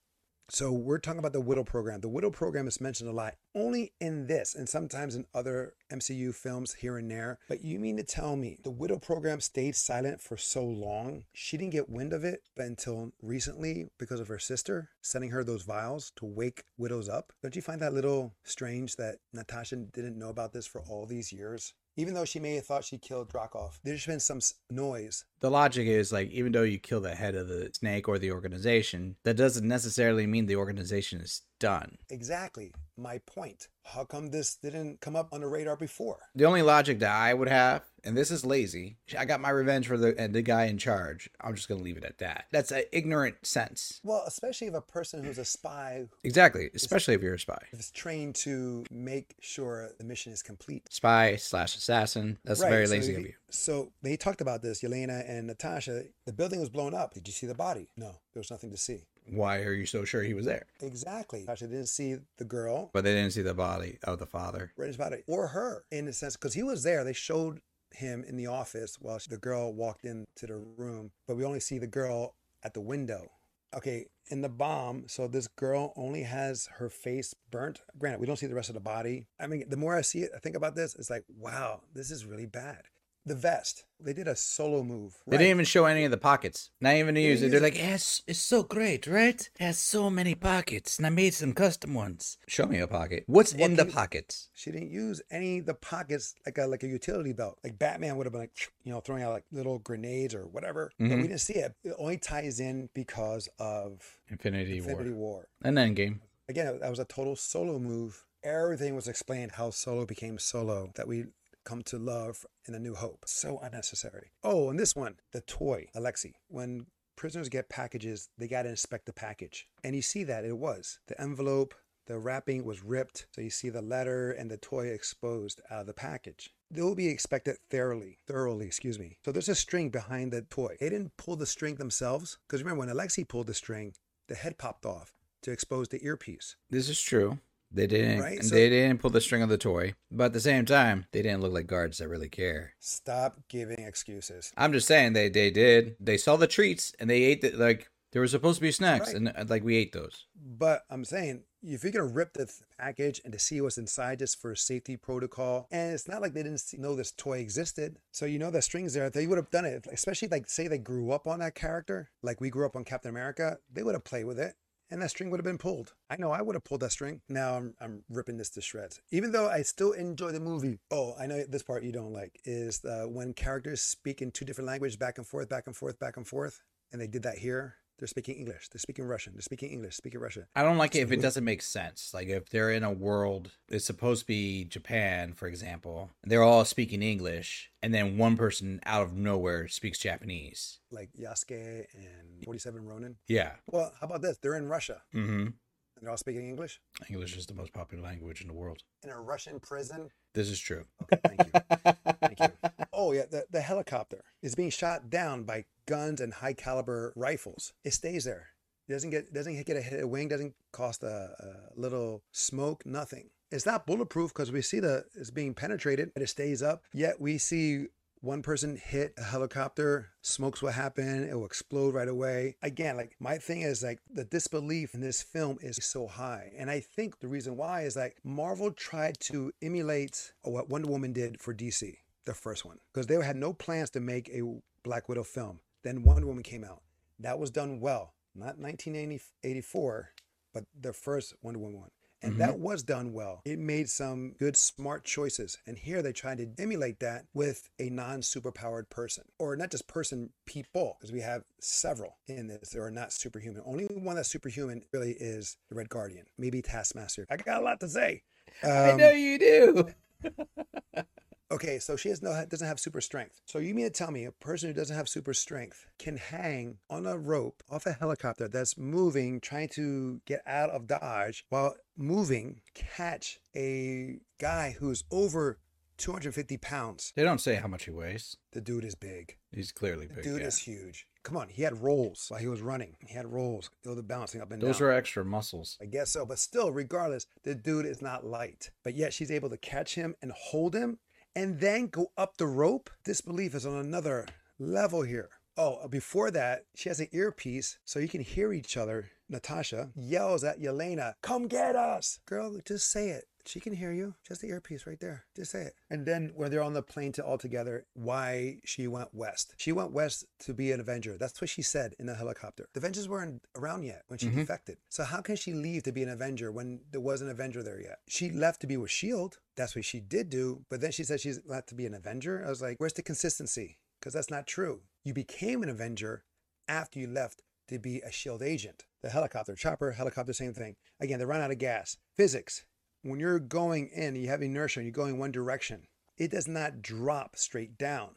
[0.50, 2.00] So we're talking about the Widow program.
[2.00, 6.34] The Widow program is mentioned a lot, only in this and sometimes in other MCU
[6.34, 7.38] films here and there.
[7.50, 11.24] But you mean to tell me the Widow program stayed silent for so long?
[11.34, 15.44] She didn't get wind of it but until recently because of her sister sending her
[15.44, 17.34] those vials to wake widows up.
[17.42, 21.30] Don't you find that little strange that Natasha didn't know about this for all these
[21.30, 21.74] years?
[21.98, 24.38] Even though she may have thought she killed Dreykov, there's been some
[24.70, 25.24] noise.
[25.40, 28.33] The logic is like even though you kill the head of the snake or the
[28.33, 31.98] organization, that doesn't necessarily mean the organization is done.
[32.11, 33.68] Exactly my point.
[33.85, 36.18] How come this didn't come up on the radar before?
[36.35, 39.87] The only logic that I would have, and this is lazy, I got my revenge
[39.87, 41.31] for the and the guy in charge.
[41.40, 42.44] I'm just gonna leave it at that.
[42.53, 44.01] That's an ignorant sense.
[44.05, 47.59] Well, especially if a person who's a spy Exactly, especially if you're a spy.
[47.72, 50.92] if it's trained to make sure the mission is complete.
[50.92, 52.38] Spy slash assassin.
[52.44, 53.33] That's Right, very lazy he- of you.
[53.50, 56.04] So they talked about this, Yelena and Natasha.
[56.26, 57.14] The building was blown up.
[57.14, 57.88] Did you see the body?
[57.96, 59.04] No, there was nothing to see.
[59.30, 60.66] Why are you so sure he was there?
[60.80, 61.40] Exactly.
[61.40, 64.72] Natasha didn't see the girl, But they didn't see the body of the father.
[64.76, 67.04] right about it, or her in a sense, because he was there.
[67.04, 67.61] They showed
[67.92, 71.78] him in the office while the girl walked into the room, but we only see
[71.78, 73.30] the girl at the window.
[73.76, 77.82] Okay, in the bomb, so this girl only has her face burnt.
[77.98, 79.26] Granted, we don't see the rest of the body.
[79.38, 82.11] I mean, the more I see it, I think about this, it's like, wow, this
[82.11, 82.84] is really bad.
[83.26, 85.18] The vest, they did a solo move.
[85.26, 86.70] They didn't even show any of the pockets.
[86.81, 87.50] Not even to use it.
[87.50, 89.38] They're like, yes, it's so great, right?
[89.59, 92.38] It has so many pockets, and I made some custom ones.
[92.46, 93.24] Show me a pocket.
[93.26, 94.48] What's What in the pockets?
[94.54, 97.59] She didn't use any of the pockets like a like a utility belt.
[97.62, 100.90] Like Batman would have been like, you know, throwing out like little grenades or whatever.
[100.98, 101.16] But Mhm.
[101.16, 101.74] we didn't see it.
[101.85, 105.18] It only ties in because of Infinity, Infinity War.
[105.33, 105.48] War.
[105.62, 106.20] And Endgame.
[106.48, 108.24] Again, that was a total solo move.
[108.44, 111.24] Everything was explained how Solo became Solo that we
[111.68, 113.24] come to love in A New Hope.
[113.26, 114.31] So unnecessary.
[114.42, 116.33] Oh, and this one, the toy, Alexei.
[116.48, 119.68] When prisoners get packages, they got to inspect the package.
[119.85, 120.98] And you see that it was.
[121.09, 121.74] The envelope,
[122.07, 123.26] the wrapping was ripped.
[123.33, 126.54] So you see the letter and the toy exposed out of the package.
[126.70, 129.18] They will be inspected thoroughly, thoroughly, excuse me.
[129.24, 130.76] So there's a string behind the toy.
[130.81, 132.38] They didn't pull the string themselves.
[132.46, 133.92] Because remember, when Alexei pulled the string,
[134.28, 136.57] the head popped off to expose the earpiece.
[136.70, 137.40] This is true.
[137.70, 138.20] They didn't.
[138.20, 140.64] Right, and so- they didn't pull the string of the toy, but at the same
[140.64, 142.72] time, they didn't look like guards that really care.
[142.78, 144.52] Stop giving excuses.
[144.57, 145.96] I'm just saying they they did.
[146.00, 149.09] They saw the treats and they ate the like There were supposed to be snacks,
[149.09, 149.16] Right.
[149.16, 150.24] and uh, like we ate those.
[150.35, 154.20] But I'm saying, if you're gonna rip the th- package and to see what's inside
[154.20, 157.98] just for safety protocol, and it's not like they didn't see, know this toy existed,
[158.11, 159.11] so you know the strings there.
[159.11, 162.40] They would have done it, especially like say they grew up on that character, like
[162.40, 163.59] we grew up on Captain America.
[163.70, 164.54] They would have played with it,
[164.90, 165.94] and that string would have been pulled.
[166.11, 167.20] I know I would have pulled that string.
[167.29, 170.79] Now I'm I'm ripping this to shreds, even though I still enjoy the movie.
[170.90, 174.44] Oh, I know this part you don't like is uh, when characters speak in two
[174.44, 176.61] different languages back and forth, back and forth, back and forth,
[176.92, 177.77] and they did that here.
[177.98, 178.68] They're speaking English.
[178.68, 179.32] They're speaking Russian.
[179.34, 179.96] They're speaking English.
[179.96, 180.46] Speaking Russian.
[180.54, 182.12] I don't like it if it doesn't make sense.
[182.14, 186.64] Like if they're in a world, it's supposed to be Japan, for example, they're all
[186.64, 190.78] speaking English, and then one person out of nowhere speaks Japanese.
[190.92, 193.16] like Yasuke and 47 Ronin.
[193.26, 193.52] Yeah.
[193.66, 194.38] Well, how about this?
[194.38, 195.40] They're in Russia Mm-hmm.
[195.46, 195.54] and
[196.00, 196.80] they're all speaking English
[197.11, 198.82] English is the most popular language in the world.
[199.02, 200.11] in a Russian prison.
[200.34, 200.84] This is true.
[201.02, 201.92] Okay, thank you.
[202.20, 202.48] Thank you.
[202.92, 207.72] Oh, yeah, the, the helicopter is being shot down by guns and high caliber rifles.
[207.83, 208.48] It stays there.
[208.88, 211.35] It doesn't get doesn't get a hit a wing, doesn't cost a,
[211.77, 213.31] a little smoke, nothing.
[213.51, 216.85] It's not bulletproof because we see the it's being penetrated, but it stays up.
[216.92, 217.87] Yet we see
[218.20, 222.57] one person hit a helicopter, smokes will happen, it will explode right away.
[222.62, 226.53] Again, like my thing is like the disbelief in this film is so high.
[226.57, 231.12] And I think the reason why is like Marvel tried to emulate what Wonder Woman
[231.12, 234.42] did for DC, the first one, because they had no plans to make a
[234.83, 235.61] Black Widow film.
[235.88, 236.83] Then Wonder Woman came out.
[237.18, 238.12] That was done well.
[238.35, 240.11] Not 1984,
[240.53, 241.90] but the first Wonder Woman one.
[242.20, 242.38] And Mhm.
[242.40, 243.40] that was done well.
[243.46, 245.57] It made some good, smart choices.
[245.66, 249.87] And here they tried to emulate that with a non superpowered person, or not just
[249.87, 253.62] person, people, because we have several in this that are not superhuman.
[253.64, 257.24] Only one that's superhuman really is the Red Guardian, maybe Taskmaster.
[257.31, 258.24] I got a lot to say.
[258.62, 259.94] I Um, know you do.
[261.50, 263.40] Okay, so she has no doesn't have super strength.
[263.46, 266.76] So you mean to tell me a person who doesn't have super strength can hang
[266.90, 271.74] on a rope off a helicopter that's moving, trying to get out of Dodge while
[271.96, 275.58] moving, catch a guy who's over
[275.96, 277.12] 250 pounds.
[277.16, 278.37] They don't say how much he weighs.
[278.52, 279.37] The dude is big.
[279.50, 280.24] He's clearly The big.
[280.24, 280.46] dude yeah.
[280.48, 281.06] is huge.
[281.22, 282.96] Come on, he had rolls while he was running.
[283.06, 283.70] He had rolls.
[283.82, 284.72] They were balancing up and Those down.
[284.72, 285.76] Those are extra muscles.
[285.80, 286.24] I guess so.
[286.24, 288.70] But still, regardless, the dude is not light.
[288.84, 290.98] But yet she's able to catch him and hold him
[291.34, 292.90] and then go up the rope.
[293.04, 294.26] Disbelief is on another
[294.58, 295.30] level here.
[295.60, 299.10] Oh, before that, she has an earpiece so you can hear each other.
[299.28, 302.20] Natasha yells at Yelena, Come get us.
[302.26, 303.24] Girl, just say it.
[303.44, 304.14] She can hear you.
[304.26, 305.24] Just the earpiece right there.
[305.34, 305.74] Just say it.
[305.90, 309.54] And then when they're on the plane to all together, why she went west.
[309.56, 311.16] She went west to be an Avenger.
[311.18, 312.68] That's what she said in the helicopter.
[312.74, 314.34] The Avengers weren't around yet when she Mhm.
[314.36, 314.76] defected.
[314.90, 317.80] So how can she leave to be an Avenger when there was an Avenger there
[317.80, 317.98] yet?
[318.06, 319.36] She left to be with S.H.I.E.L.D.
[319.56, 320.64] That's what she did do.
[320.68, 322.44] But then she said she's left to be an Avenger.
[322.46, 323.78] I was like, where's the consistency?
[324.00, 324.82] Because that's not true.
[325.04, 326.24] You became an Avenger
[326.68, 328.44] after you left to be a S.H.I.E.L.D.
[328.44, 328.84] Agent.
[329.02, 330.76] The helicopter, chopper, helicopter, same thing.
[331.00, 331.96] Again, they run out of gas.
[332.16, 332.64] Physics.
[333.02, 335.87] When you're going in, you have inertia, and you're going one direction.
[336.16, 338.16] It does not drop straight down.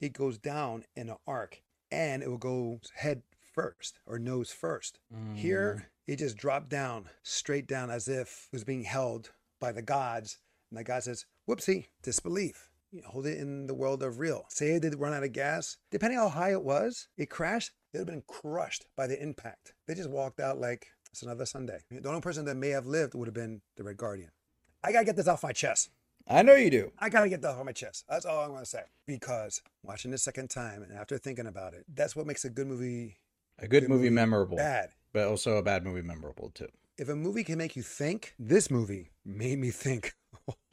[0.00, 4.98] It goes down in an arc, and it will go head first or nose first.
[5.14, 5.34] Mm-hmm.
[5.34, 9.82] Here, it just dropped down, straight down, as if it was being held by the
[9.82, 10.38] gods.
[10.70, 14.46] And the god says, "Whoopsie, disbelief." You know, hold it in the world of real.
[14.48, 15.76] Say it did run out of gas.
[15.90, 17.72] Depending how high it was, it crashed.
[17.92, 19.74] They'd have been crushed by the impact.
[19.86, 21.80] They just walked out like it's another Sunday.
[21.90, 24.30] The only person that may have lived would have been the Red Guardian.
[24.82, 25.90] I gotta get this off my chest.
[26.26, 26.92] I know you do.
[26.98, 28.04] I gotta get that off my chest.
[28.08, 28.82] That's all I'm gonna say.
[29.06, 32.66] Because watching the second time and after thinking about it, that's what makes a good
[32.66, 33.16] movie
[33.58, 34.14] A good, Good movie, movie.
[34.14, 34.90] memorable, bad.
[35.12, 36.68] but also a bad movie memorable too.
[36.96, 40.14] If a movie can make you think, this movie made me think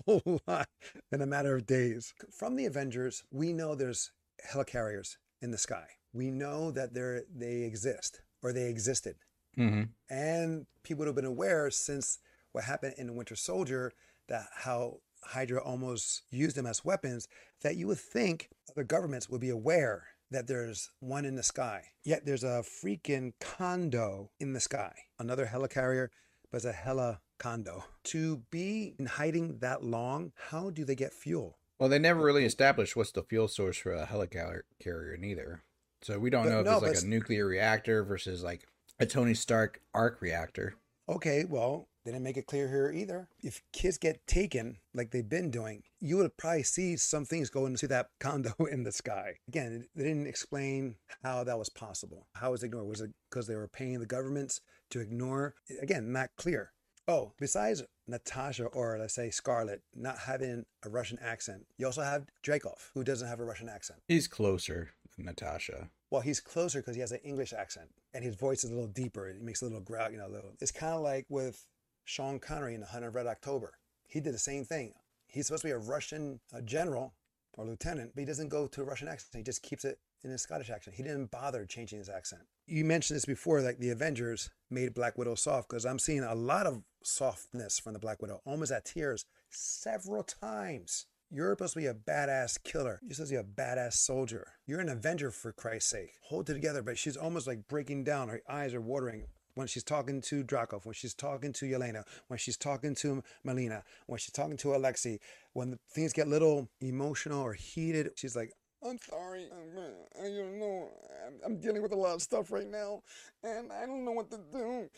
[0.23, 0.67] whole lot
[1.11, 2.13] in a matter of days.
[2.31, 4.11] From the Avengers, we know there's
[4.51, 5.85] helicarriers in the sky.
[6.13, 9.15] We know that they exist or they existed.
[9.57, 9.83] Mm-hmm.
[10.09, 12.19] And people would have been aware since
[12.51, 13.91] what happened in Winter Soldier
[14.27, 17.27] that how Hydra almost used them as weapons,
[17.61, 21.83] that you would think other governments would be aware that there's one in the sky.
[22.03, 24.93] Yet there's a freaking condo in the sky.
[25.19, 26.09] Another helicarrier,
[26.51, 27.85] but it's a hella condo.
[28.05, 31.57] To be in hiding that long, how do they get fuel?
[31.79, 35.63] Well, they never really established what's the fuel source for a helicarrier neither.
[36.01, 38.67] So we don't But know if no, it's like a nuclear reactor versus like
[38.99, 40.75] a Tony Stark arc reactor.
[41.09, 43.27] Okay, well, they didn't make it clear here either.
[43.41, 47.65] If kids get taken like they've been doing, you would probably see some things go
[47.65, 49.35] into that condo in the sky.
[49.47, 52.27] Again, they didn't explain how that was possible.
[52.35, 52.87] How was it ignored?
[52.87, 55.55] Was it because they were paying the governments to ignore?
[55.81, 56.71] Again, not clear.
[57.07, 62.25] Oh, besides Natasha or let's say Scarlett not having a Russian accent, you also have
[62.43, 63.99] Dreykov, who doesn't have a Russian accent.
[64.07, 65.89] He's closer than Natasha.
[66.09, 68.87] Well, he's closer because he has an English accent and his voice is a little
[68.87, 69.27] deeper.
[69.27, 70.27] It makes a little growl, you know.
[70.27, 70.53] Little.
[70.59, 71.67] It's kind of like with
[72.05, 73.73] Sean Connery in The Hunt of Red October.
[74.07, 74.93] He did the same thing.
[75.27, 77.13] He's supposed to be a Russian uh, general
[77.53, 79.35] or lieutenant, but he doesn't go to a Russian accent.
[79.35, 80.95] He just keeps it in his Scottish accent.
[80.95, 82.41] He didn't bother changing his accent.
[82.65, 86.35] You mentioned this before, like the Avengers made Black Widow soft because I'm seeing a
[86.35, 91.05] lot of softness from the Black Widow, almost at tears several times.
[91.31, 92.99] You're supposed to be a badass killer.
[93.03, 94.53] You're supposed to be a badass soldier.
[94.67, 96.11] You're an Avenger for Christ's sake.
[96.23, 96.81] Hold it together.
[96.81, 98.29] But she's almost like breaking down.
[98.29, 102.37] Her eyes are watering when she's talking to Dreykov, when she's talking to Yelena, when
[102.37, 105.19] she's talking to Melina, when she's talking to Alexei.
[105.53, 108.51] When things get a little emotional or heated, she's like,
[108.87, 109.47] I'm sorry.
[109.51, 110.89] I'm, uh, I don't know.
[111.25, 113.01] I'm, I'm dealing with a lot of stuff right now,
[113.43, 114.89] and I don't know what to do.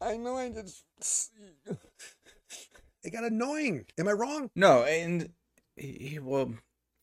[0.00, 0.84] I know I just.
[3.04, 3.84] It got annoying.
[4.00, 4.50] Am I wrong?
[4.56, 5.30] No, and
[5.76, 6.54] he, he- well,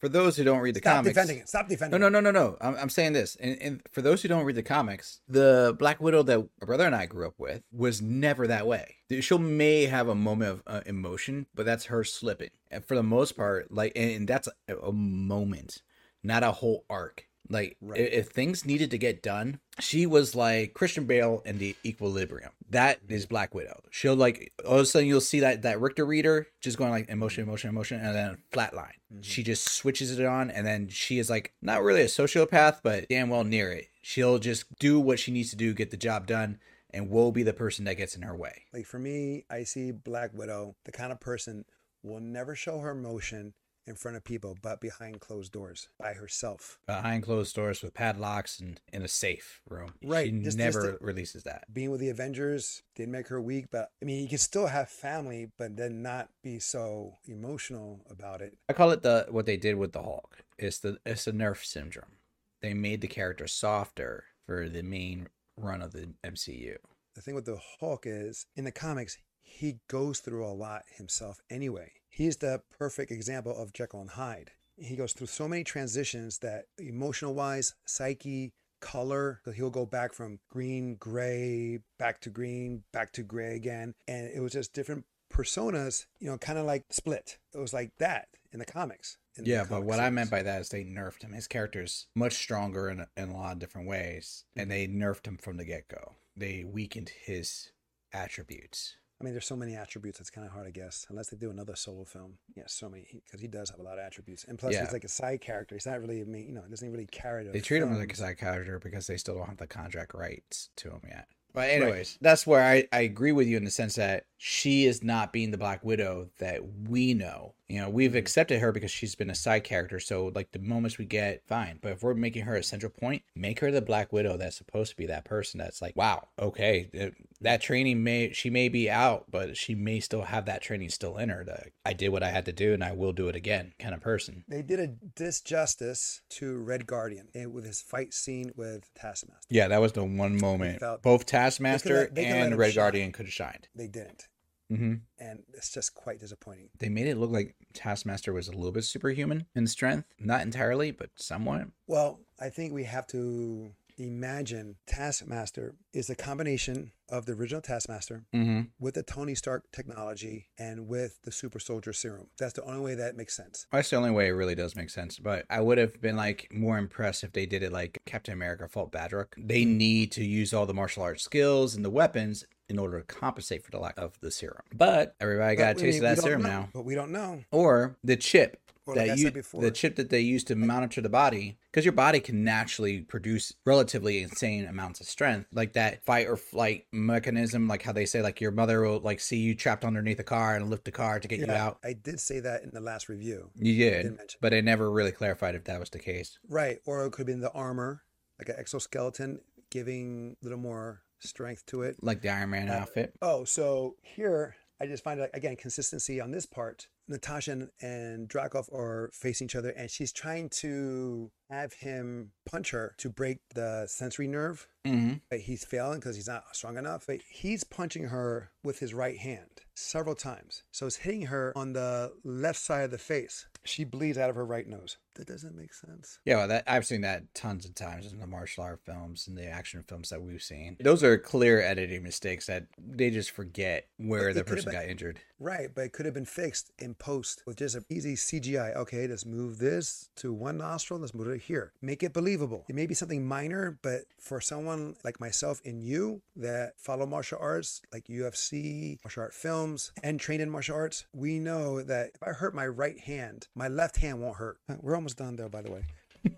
[0.02, 1.48] for those who don't read the comics Stop comics, defending it.
[1.48, 2.58] Stop defending No, no, no, no, no.
[2.60, 6.02] I'm, I'm saying this, and, and for those who don't read the comics, the Black
[6.02, 8.98] Widow that my brother and I grew up with was never that way.
[9.22, 12.50] She may have a moment of uh, emotion, but that's her slipping.
[12.70, 15.84] And for the most part, like, and, and that's a, a moment,
[16.24, 17.28] not a whole arc.
[17.50, 18.00] Like, Right.
[18.00, 22.52] if, things needed to get done, she was like Christian Bale in the Equilibrium.
[22.70, 23.14] That mm-hmm.
[23.14, 23.82] is Black Widow.
[23.92, 27.10] She'll like all of a sudden you'll see that that Richter reader just going like
[27.10, 28.96] emotion, emotion, emotion, and then flatline.
[29.14, 29.22] Mm-hmm.
[29.22, 33.08] She just switches it on, and then she is like not really a sociopath, but
[33.10, 33.90] damn well near it.
[34.02, 36.60] She'll just do what she needs to do, get the job done,
[36.92, 38.64] and will be the person that gets in her way.
[38.74, 41.66] Like for me, I see Black Widow, the kind of person
[42.04, 43.54] will never show her emotion
[43.86, 46.80] in front of people, but behind closed doors by herself.
[46.86, 49.93] Behind closed doors with padlocks and in a safe room.
[50.04, 51.72] Right, She just- just never to- releases that.
[51.74, 54.89] Being with the Avengers did make her weak, but I mean, you can still have
[54.89, 58.58] family, but then not be so emotional about it.
[58.69, 60.43] I call it the what they did with the Hulk.
[60.58, 62.17] It's the it's the nerf syndrome.
[62.62, 66.78] They made the character softer for the main run of the MCU.
[67.15, 69.17] The thing with the Hulk is, in the comics,
[69.54, 71.92] he goes through a lot himself anyway.
[72.10, 74.52] He's the perfect example of Jekyll and Hyde.
[74.78, 80.39] He goes through so many transitions that emotional wise, psyche, color, he'll go back from
[80.50, 83.94] green, gray, back to green, back to gray again.
[84.08, 87.38] And it was just different personas, you know, kind of like split.
[87.54, 89.18] It was like that in the comics.
[89.38, 91.34] in the Yeah, but comic what I meant by that is they nerfed him.
[91.34, 94.94] His character's much stronger in, in a lot of different ways, and mm-hmm.
[94.94, 96.16] they nerfed him from the get go.
[96.36, 97.72] They weakened his
[98.12, 98.98] attributes.
[99.24, 100.20] I mean, there's so many attributes.
[100.20, 102.34] It's kind of hard to guess unless they do another solo film.
[102.58, 104.82] Yeah, so many because he does have a lot of attributes, and plus Yeah.
[104.82, 105.76] he's like a side character.
[105.76, 107.46] He's not really a main, you know, doesn't really carry.
[107.46, 108.02] They treat him film.
[108.02, 111.30] like a side character because they still don't have the contract rights to him yet.
[111.54, 115.04] But anyways, that's where I, I agree with you in the sense that she is
[115.04, 117.54] not being the Black Widow that we know.
[117.70, 118.18] You know, we've mm-hmm.
[118.18, 120.00] accepted her because she's been a side character.
[120.00, 121.78] So like the moments we get, fine.
[121.80, 124.92] But if we're making her a central point, make her the Black Widow that's supposed
[124.92, 127.12] to be that person that's like, wow, okay,
[127.44, 131.18] that training may she may be out, but she may still have that training still
[131.18, 131.46] in her.
[131.86, 134.02] I did what I had to do and I will do it again kind of
[134.02, 134.44] person.
[134.48, 139.48] They did a disjustice to Red Guardian eh, with his fight scene with Taskmaster.
[139.50, 140.82] Yeah, that was the one moment.
[141.02, 142.82] Both Taskmaster they let and Red shine.
[142.82, 143.68] Guardian could have shined.
[143.76, 144.28] They didn't,
[144.70, 146.70] hmm and it's just quite disappointing.
[146.80, 150.08] They made it look like Taskmaster was a little bit superhuman in strength.
[150.20, 151.68] Not entirely, but somewhat.
[151.88, 158.24] Well, I think we have to imagine Taskmaster is a combination of the original Taskmaster
[158.34, 158.62] Mm-hmm.
[158.80, 162.28] with the Tony Stark technology and with the super soldier serum.
[162.40, 163.68] That's the only way that makes sense.
[163.72, 165.20] That's the only way it really does make sense.
[165.20, 168.68] But I would have been like more impressed if they did it like Captain America
[168.68, 169.28] fought Batroc.
[169.38, 173.06] They need to use all the martial arts skills and the weapons in order to
[173.06, 174.64] compensate for the lack of the serum.
[174.74, 176.50] But everybody got a But, I taste mean, of that serum know.
[176.50, 176.70] now.
[176.74, 177.44] But we don't know.
[177.52, 179.62] Or the chip Well, like I that said you, before.
[179.62, 183.54] the chip that they use to monitor the body, because your body can naturally produce
[183.65, 188.22] relatively insane amounts of strength, like that fight or flight mechanism, like how they say,
[188.22, 191.19] like your mother will like see you trapped underneath a car and lift the car
[191.19, 191.78] to get you out.
[191.84, 193.52] I did say that in the last review.
[193.56, 194.38] You did mention.
[194.41, 196.38] but I never really clarified if that was the case.
[196.50, 196.80] Right.
[196.86, 198.04] Or it could have been the armor,
[198.39, 201.96] like an exoskeleton, giving a little more strength to it.
[202.02, 203.15] Like the Iron Man Uh, outfit.
[203.22, 206.88] Oh, so here I just find like again consistency on this part.
[207.08, 212.72] Natasha and, and Dreykov are facing each other, and she's trying to have him punch
[212.72, 214.68] her to break the sensory nerve.
[214.86, 215.16] Mm-hmm.
[215.30, 217.06] But he's failing because he's not strong enough.
[217.08, 220.64] But he's punching her with his right hand several times.
[220.72, 223.48] So it's hitting her on the left side of the face.
[223.66, 224.98] She bleeds out of her right nose.
[225.15, 226.19] That doesn't make sense.
[226.26, 229.38] Yeah, well, that I've seen that tons of times in the martial art films and
[229.38, 230.78] the action films that we've seen.
[230.80, 235.19] Those are clear editing mistakes that they just forget where the person been- got injured.
[235.39, 238.73] Right, but it could have been fixed in post with just an easy CGI.
[238.76, 241.02] Okay, let's move this to one nostril.
[241.02, 241.73] Let's move it here.
[241.82, 242.63] Make it believable.
[242.69, 247.39] It may be something minor, but for someone like myself and you that follow martial
[247.41, 252.23] arts, like UFC, martial art films, and trained in martial arts, we know that if
[252.23, 254.60] I hurt my right hand, my left hand won't hurt.
[254.82, 255.84] We're almost done there, by the way.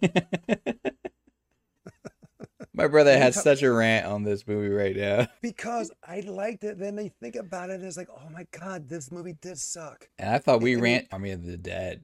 [2.73, 5.27] My brother has such a rant on this movie right now.
[5.41, 6.77] Because I liked it.
[6.77, 10.09] Then they think about it and it's like, oh my God, this movie did suck.
[10.19, 12.03] And I thought we I mean- rant Army of the Dead.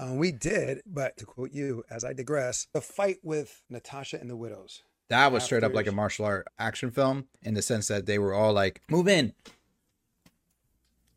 [0.00, 4.30] Um, we did, but to quote you, as I digress, the fight with Natasha and
[4.30, 4.82] the Widows.
[5.10, 8.18] That was straight up like a martial art action film in the sense that they
[8.18, 9.34] were all like, move in.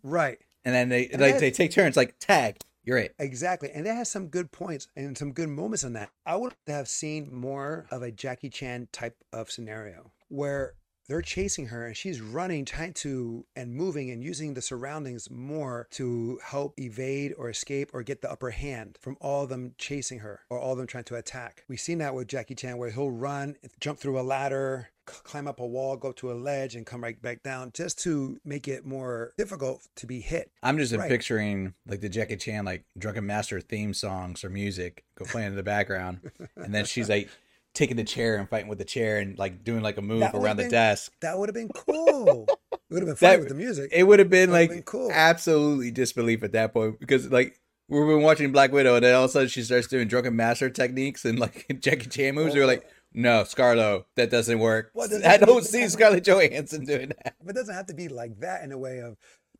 [0.04, 0.40] Right.
[0.66, 2.58] And then they And like they take turns like tag.
[2.88, 3.16] You're it.
[3.20, 3.70] Exactly.
[3.70, 6.10] And that has some good points and some good moments in that.
[6.26, 10.76] I would have seen more of a Jackie Chan type of scenario where
[11.10, 15.88] they're chasing her and she's running, trying to and moving and using the surroundings more
[15.92, 20.20] to help evade or escape or get the upper hand from all of them chasing
[20.20, 21.66] her or all of them trying to attack.
[21.68, 25.60] We've seen that with Jackie Chan where he'll run, jump through a ladder, climb up
[25.60, 28.86] a wall, go to a ledge and come right back down just to make it
[28.86, 30.52] more difficult to be hit.
[30.62, 31.10] I'm just Right.
[31.10, 35.56] picturing like the Jackie Chan like drunken master theme songs or music go playing in
[35.56, 36.20] the background,
[36.56, 37.30] and then she's like
[37.74, 40.58] taking the chair and fighting with the chair and like doing like a move around
[40.58, 41.12] the desk.
[41.22, 42.46] That would have been cool.
[42.72, 43.90] it would have been That- with the music.
[43.94, 45.12] It would have been like been cool.
[45.12, 49.26] absolutely disbelief at that point because like we've been watching Black Widow and then all
[49.26, 52.54] of a sudden she starts doing drunken master techniques and like Jackie Chan moves.
[52.54, 54.92] Oh, You're like, no, Scarlo, that doesn't work.
[54.94, 57.36] Well, does I don't see Scarlett Johansson doing that.
[57.42, 59.18] But it doesn't have to be like that in a way of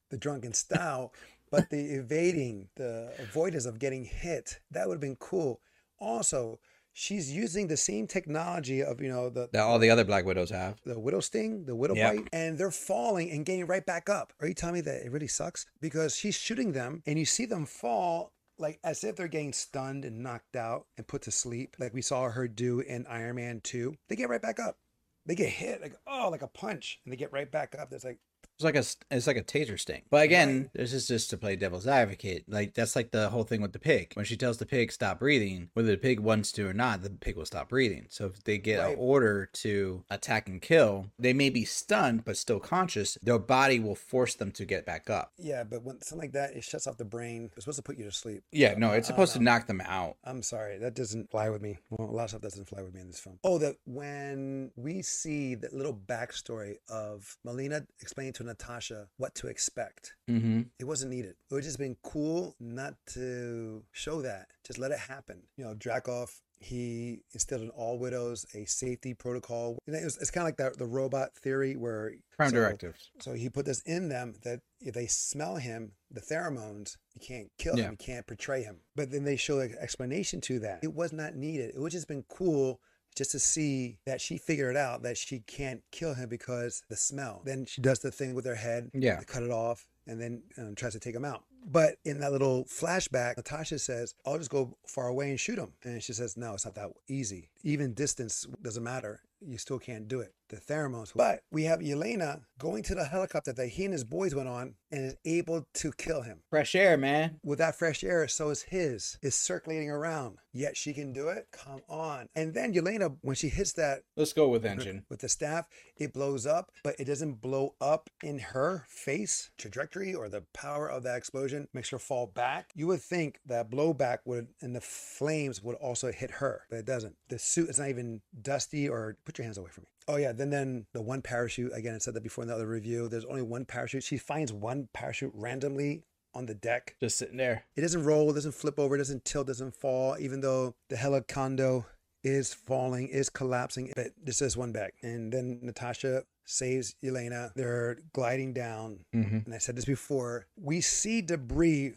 [0.10, 1.14] the drunken style,
[1.52, 4.60] but the evading, the avoidance of getting hit.
[4.72, 5.60] That would have been cool.
[6.00, 6.60] Also,
[6.94, 10.50] she's using the same technology of, you know, the That all the other Black Widows
[10.50, 10.80] have.
[10.86, 12.14] the widow sting, the widow Yeah.
[12.14, 14.34] bite, and they're falling and getting right back up.
[14.40, 15.66] Are you telling me that it really sucks?
[15.82, 20.06] Because she's shooting them and you see them fall like as if they're getting stunned
[20.06, 23.62] and knocked out and put to sleep, like we saw her do in Iron Man
[23.64, 23.96] 2.
[24.10, 24.78] They get right back up.
[25.26, 27.92] They get hit like oh like a punch and they get right back up.
[27.92, 28.20] It's like
[28.58, 28.84] It's like a
[29.16, 30.02] it's like a taser sting.
[30.10, 30.70] But again, Right.
[30.74, 32.46] this is just to play devil's advocate.
[32.48, 34.14] Like that's like the whole thing with the pig.
[34.16, 37.12] When she tells the pig stop breathing, whether the pig wants to or not, the
[37.12, 38.08] pig will stop breathing.
[38.10, 38.94] So if they get Right.
[38.94, 43.16] an order to attack and kill, they may be stunned but still conscious.
[43.22, 45.34] Their body will force them to get back up.
[45.38, 47.52] yeah, but when something like that, it shuts off the brain.
[47.56, 48.44] It's supposed to put you to sleep.
[48.52, 50.18] Yeah, So, no, it's supposed to knock them out.
[50.24, 51.78] I'm sorry, that doesn't fly with me.
[51.92, 53.38] Well, a lot of stuff doesn't fly with me in this film.
[53.44, 59.48] Oh, that when we see that little backstory of Melina explaining to Natasha what to
[59.48, 60.62] expect, Mm-hmm.
[60.80, 61.36] it wasn't needed.
[61.50, 64.48] It would just been cool not to show that.
[64.66, 65.44] Just let it happen.
[65.56, 66.30] You know, Dreykov,
[66.60, 69.78] he instilled in all widows a safety protocol.
[69.88, 73.12] Know, it was, it's kind of like that the robot theory where Prime so- directives.
[73.22, 77.50] so he put this in them that if they smell him, the pheromones, you can't
[77.58, 77.86] kill Yeah.
[77.86, 78.78] him, you can't portray him.
[78.96, 80.80] But then they show an explanation to that.
[80.84, 81.72] It was not needed.
[81.76, 82.80] It would just been cool
[83.18, 86.96] just to see that she figured it out that she can't kill him because the
[86.96, 87.42] smell.
[87.44, 89.20] Then she does the thing with her head, Yeah.
[89.26, 91.44] cut it off, and then um, tries to take him out.
[91.70, 95.74] But in that little flashback, Natasha says, I'll just go far away and shoot him.
[95.84, 97.50] And she says, No, it's not that easy.
[97.64, 99.22] Even distance doesn't matter.
[99.46, 100.34] You still can't do it.
[100.50, 101.12] The pheromones.
[101.16, 104.76] But we have Yelena going to the helicopter that he and his boys went on
[104.92, 106.42] and is able to kill him.
[106.50, 107.40] Fresh air, man.
[107.44, 110.38] With that fresh air, so is his, is circulating around.
[110.54, 111.48] Yet she can do it?
[111.52, 112.30] Come on.
[112.36, 115.04] And then Yelena, when she hits that Let's go with engine.
[115.10, 120.16] with the staff, it blows up, but it doesn't blow up in her face trajectory
[120.16, 122.72] or the power of that explosion makes her fall back.
[122.74, 126.86] You would think that blowback would and the flames would also hit her, but it
[126.86, 127.16] doesn't.
[127.30, 129.90] The suit is not even dusty or put your hands away from me.
[130.08, 131.96] Oh yeah, then then the one parachute again.
[131.96, 133.08] I said that before in the other review.
[133.08, 134.04] There's only one parachute.
[134.04, 136.96] She finds one parachute randomly on the deck.
[137.02, 137.64] Just sitting there.
[137.76, 140.96] It doesn't roll, it doesn't flip over, it doesn't tilt, doesn't fall, even though the
[140.96, 141.86] helicondo
[142.24, 143.92] is falling, is collapsing.
[143.96, 144.94] But this is one back.
[145.02, 147.52] And then Natasha saves Yelena.
[147.56, 149.00] They're gliding down.
[149.16, 149.40] Mm-hmm.
[149.46, 150.48] And I said this before.
[150.56, 151.94] We see debris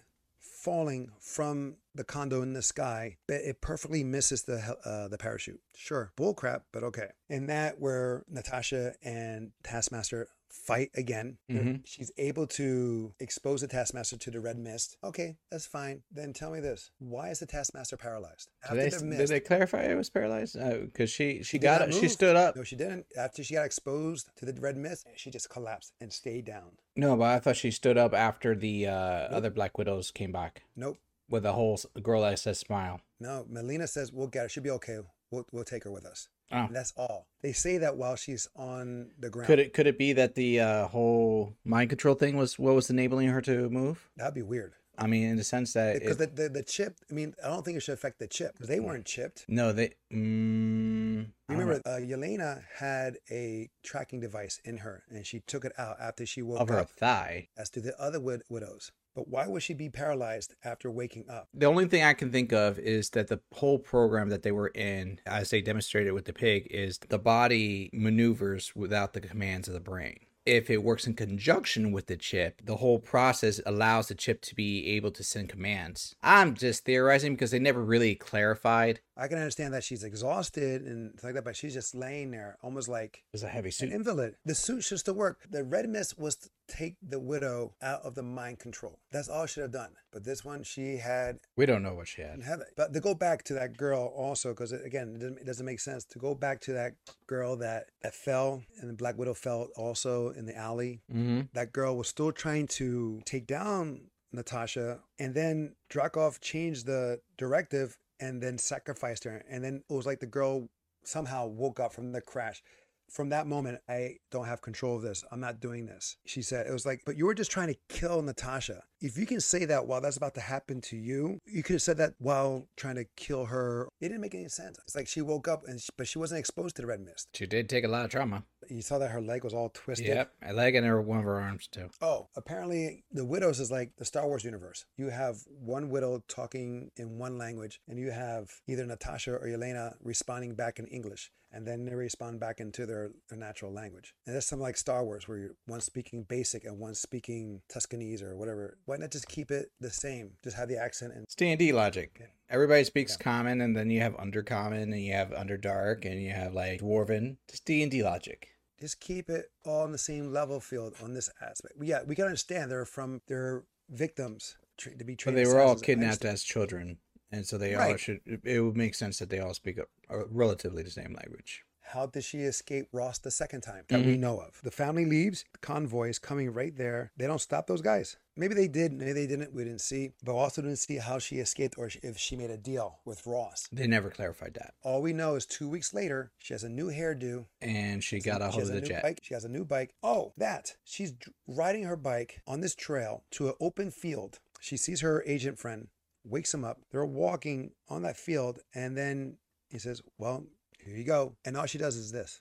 [0.61, 5.61] falling from the condo in the sky, but it perfectly misses the uh, the parachute.
[5.75, 7.09] Sure, bullcrap, but okay.
[7.29, 11.39] And that where Natasha and Taskmaster fight again.
[11.51, 11.81] Mhm.
[11.85, 14.97] She's able to expose the Taskmaster to the red mist.
[15.03, 16.03] Okay, that's fine.
[16.11, 19.97] Then tell me this: Why is the Taskmaster paralyzed Did they, did they clarify it
[19.97, 20.57] was paralyzed?
[20.59, 21.95] Because she she did got it.
[21.95, 22.57] She stood up.
[22.57, 23.07] No, she didn't.
[23.17, 26.73] After she got exposed to the red mist, she just collapsed and stayed down.
[27.01, 30.65] No, but I thought she stood up after the uh, other Black Widows came back.
[30.77, 30.99] Nope.
[31.31, 33.01] with a whole girl that says smile.
[33.19, 34.49] No, Melina says we'll get her.
[34.51, 34.99] She'll be okay.
[35.31, 36.29] We'll we'll take her with us.
[36.53, 36.69] Oh.
[36.71, 37.27] That's all.
[37.43, 39.47] They say that while she's on the ground.
[39.47, 42.91] Could it could it be that the uh, whole mind control thing was what was
[42.91, 44.11] enabling her to move?
[44.17, 44.75] That'd be weird.
[45.01, 46.97] I mean, in the sense that Because the, the the chip.
[47.11, 49.47] I mean, I don't think it should affect the chip because they weren't chipped.
[49.49, 49.95] no, they.
[50.13, 55.97] Mm, Remember, uh, Yelena had a tracking device in her, and she took it out
[56.01, 56.91] after she woke up of her up.
[56.91, 57.49] thigh.
[57.57, 61.49] As to the other wid- widows, but why would she be paralyzed after waking up?
[61.55, 64.69] The only thing I can think of is that the whole program that they were
[64.69, 69.75] in, as they demonstrated with the pig, is the body maneuvers without the commands of
[69.75, 70.19] the brain.
[70.47, 74.55] If it works in conjunction with the chip, the whole process allows the chip to
[74.55, 76.15] be able to send commands.
[76.23, 79.01] I'm just theorizing because they never really clarified.
[79.17, 82.57] I can understand that she's exhausted and things like that, but she's just laying there,
[82.63, 83.93] almost like It's a heavy an suit.
[83.93, 84.37] invalid.
[84.47, 85.41] The suit should still work.
[85.51, 88.99] The red mist was take the widow out of the mind control.
[89.11, 89.91] That's all she should have done.
[90.13, 92.43] But this one, she had We don't know what she had.
[92.43, 92.69] have it.
[92.77, 95.81] But to go back to that girl also, because again, it doesn't, it doesn't make
[95.81, 96.93] sense to go back to that
[97.27, 101.01] girl that, that fell and the Black Widow fell also in the alley.
[101.13, 101.43] Mm-hmm.
[101.53, 104.03] That girl was still trying to take down
[104.33, 109.45] Natasha, and then Dreykov changed the directive and then sacrificed her.
[109.51, 110.69] And then it was like the girl
[111.03, 112.63] somehow woke up from the crash.
[113.11, 115.25] From that moment, I don't have control of this.
[115.31, 116.17] I'm not doing this.
[116.27, 118.83] She said, it was like, but you were just trying to kill Natasha.
[119.01, 121.83] If you can say that while that's about to happen to you, you could have
[121.83, 123.89] said that while trying to kill her.
[124.01, 124.79] It didn't make any sense.
[124.85, 127.29] It's like she woke up, and she, but she wasn't exposed to the red mist.
[127.35, 128.45] She did take a lot of trauma.
[128.69, 130.07] You saw that her leg was all twisted.
[130.07, 131.89] Yep, a leg and her one of her arms too.
[132.03, 134.85] Oh, apparently the widows is like the Star Wars universe.
[134.97, 139.95] You have one widow talking in one language, and you have either Natasha or Yelena
[140.03, 144.15] responding back in English, and then they respond back into their, their natural language.
[144.27, 148.23] And that's something like Star Wars, where you're one speaking basic and one speaking Tuscanese
[148.23, 148.79] or whatever.
[148.85, 150.33] Why not just keep it the same?
[150.45, 152.21] Just have the accent and It's D&D logic.
[152.49, 153.25] Everybody speaks Yeah.
[153.25, 157.37] common, and then you have undercommon, and you have underdark, and you have like dwarven.
[157.49, 158.49] Just D&D logic.
[158.81, 161.75] just keep it all in the same level field on this aspect.
[161.83, 165.37] Yeah, we can understand they're from they're victims to be But trained.
[165.39, 166.97] they were all kidnapped as children,
[167.33, 168.21] and so they all should.
[168.45, 169.85] It would make sense that they all speak a,
[170.31, 171.65] relatively the same language.
[171.93, 174.21] How did she escape Ross the second time that we mm-hmm.
[174.21, 174.61] know of?
[174.63, 177.11] The family leaves, the convoy is coming right there.
[177.17, 178.17] They don't stop those guys.
[178.37, 179.53] Maybe they did, maybe they didn't.
[179.53, 182.57] We didn't see, but also didn't see how she escaped or if she made a
[182.57, 183.69] deal with Ross.
[183.73, 184.75] They never clarified that.
[184.85, 187.47] All we know is two weeks later, she has a new hairdo.
[187.61, 189.03] And she got a hold of the jet.
[189.03, 189.19] bike.
[189.23, 189.93] She has a new bike.
[190.01, 190.77] Oh, that.
[190.85, 191.15] She's
[191.49, 194.39] riding her bike on this trail to an open field.
[194.61, 195.89] She sees her agent friend,
[196.25, 196.81] wakes them up.
[196.91, 199.37] They're walking on that field, and then
[199.71, 200.45] he says, Well,
[200.85, 201.37] here you go.
[201.45, 202.41] And all she does is this.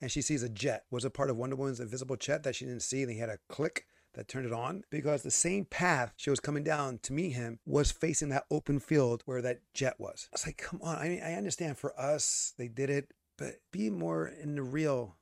[0.00, 0.84] And she sees a jet.
[0.90, 3.02] Was it part of Wonder Woman's invisible jet that she didn't see?
[3.02, 6.40] And he had a click that turned it on because the same path she was
[6.40, 10.28] coming down to meet him was facing that open field where that jet was.
[10.30, 10.98] I was like, come on.
[10.98, 15.16] I mean, I understand for us, they did it, but be more in the real.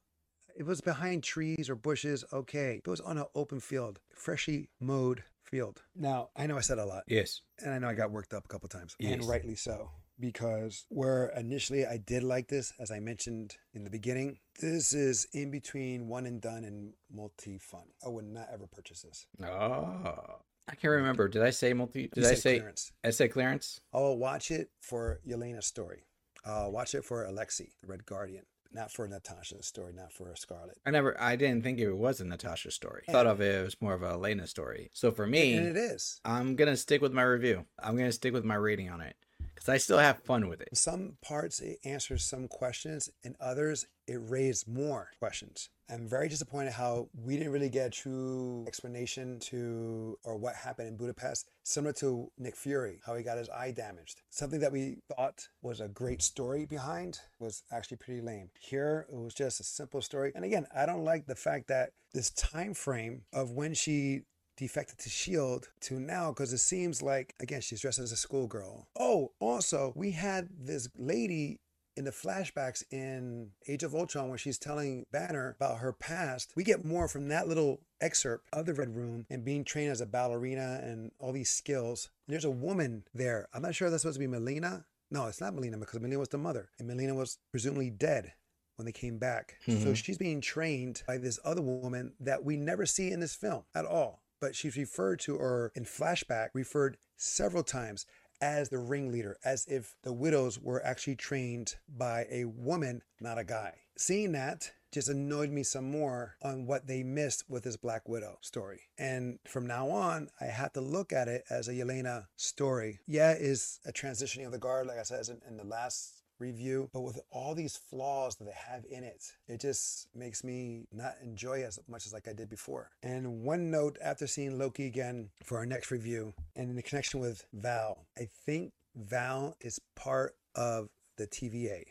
[0.54, 2.74] If it was behind trees or bushes, okay.
[2.78, 5.82] If it was on an open field, freshly mowed field.
[5.96, 7.40] Now, I know I said a lot, Yes.
[7.58, 9.90] and I know I got worked up a couple times, and rightly so.
[10.18, 15.26] Because where initially I did like this, as I mentioned in the beginning, this is
[15.32, 17.84] in between one and done and multi fun.
[18.04, 19.26] I would not ever purchase this.
[19.42, 20.40] Oh.
[20.68, 21.26] I can't remember.
[21.26, 22.08] Did I say multi?
[22.14, 22.58] Did I say?
[22.58, 22.92] clearance.
[23.02, 23.80] I said clearance.
[23.94, 26.04] I'll watch it for Yelena's story.
[26.44, 30.78] I'll watch it for Alexei, the Red Guardian, not for Natasha's story, not for Scarlett.
[30.86, 31.20] I never.
[31.20, 33.02] I didn't think it was a Natasha story.
[33.10, 34.90] Thought of it as more of a Yelena story.
[34.92, 36.20] So for me, And it is.
[36.24, 37.66] I'm gonna stick with my review.
[37.78, 39.16] I'm gonna stick with my rating on it
[39.54, 40.76] because I still have fun with it.
[40.76, 45.68] Some parts, it answers some questions, and others, it raised more questions.
[45.92, 50.88] I'm very disappointed how we didn't really get a true explanation to or what happened
[50.88, 54.22] in Budapest, similar to Nick Fury, how he got his eye damaged.
[54.30, 58.50] Something that we thought was a great story behind was actually pretty lame.
[58.60, 60.30] Here, it was just a simple story.
[60.34, 64.22] And again, I don't like the fact that this time frame of when she
[64.56, 68.86] defected to shield to now because it seems like again she's dressed as a schoolgirl
[68.98, 71.58] oh also we had this lady
[72.00, 76.64] in the flashbacks in Age of Ultron when she's telling Banner about her past, we
[76.64, 80.06] get more from that little excerpt of the Red Room and being trained as a
[80.06, 82.08] ballerina and all these skills.
[82.26, 83.48] And there's a woman there.
[83.52, 84.86] I'm not sure if that's supposed to be Melina.
[85.10, 88.32] No, it's not Melina because Melina was the mother and Melina was presumably dead
[88.76, 89.56] when they came back.
[89.66, 89.96] So Mhm.
[89.96, 93.84] she's being trained by this other woman that we never see in this film at
[93.84, 94.22] all.
[94.40, 98.06] But she's referred to, or in flashback, referred several times
[98.40, 103.44] as the ringleader, as if the widows were actually trained by a woman, not a
[103.44, 103.74] guy.
[103.96, 108.38] Seeing that, just annoyed me some more on what they missed with this Black Widow
[108.40, 108.80] story.
[108.98, 113.00] And from now on, I have to look at it as a Yelena story.
[113.06, 116.88] Yeah, is a transitioning of the guard, like I said in, in the last review,
[116.92, 121.14] but with all these flaws that they have in it, it just makes me not
[121.22, 122.90] enjoy as much as like I did before.
[123.02, 127.20] And one note after seeing Loki again for our next review, and in the connection
[127.20, 131.84] with Val, I think Val is part of the TVA.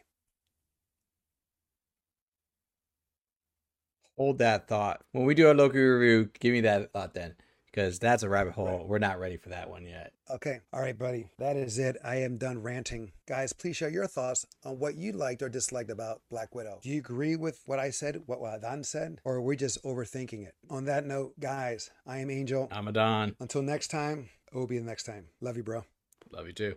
[4.18, 5.02] Hold that thought.
[5.14, 7.36] When we do our Loki review, give me that thought then,
[7.72, 8.66] because that's a rabbit hole.
[8.66, 8.88] Right.
[8.88, 10.14] We're not ready for that one yet.
[10.30, 10.60] Okay.
[10.74, 11.30] All right, buddy.
[11.38, 11.98] That is it.
[12.04, 13.12] I am done ranting.
[13.28, 16.80] Guys, please share your thoughts on what you liked or disliked about Black Widow.
[16.82, 20.46] Do you agree with what I said, what Adan said, or are we just overthinking
[20.46, 20.56] it?
[20.70, 22.68] On that note, guys, I am Angel.
[22.72, 23.36] I'm Adan.
[23.40, 25.26] Until next time, it will be the next time.
[25.42, 25.86] Love you, bro.
[26.32, 26.76] Love you too.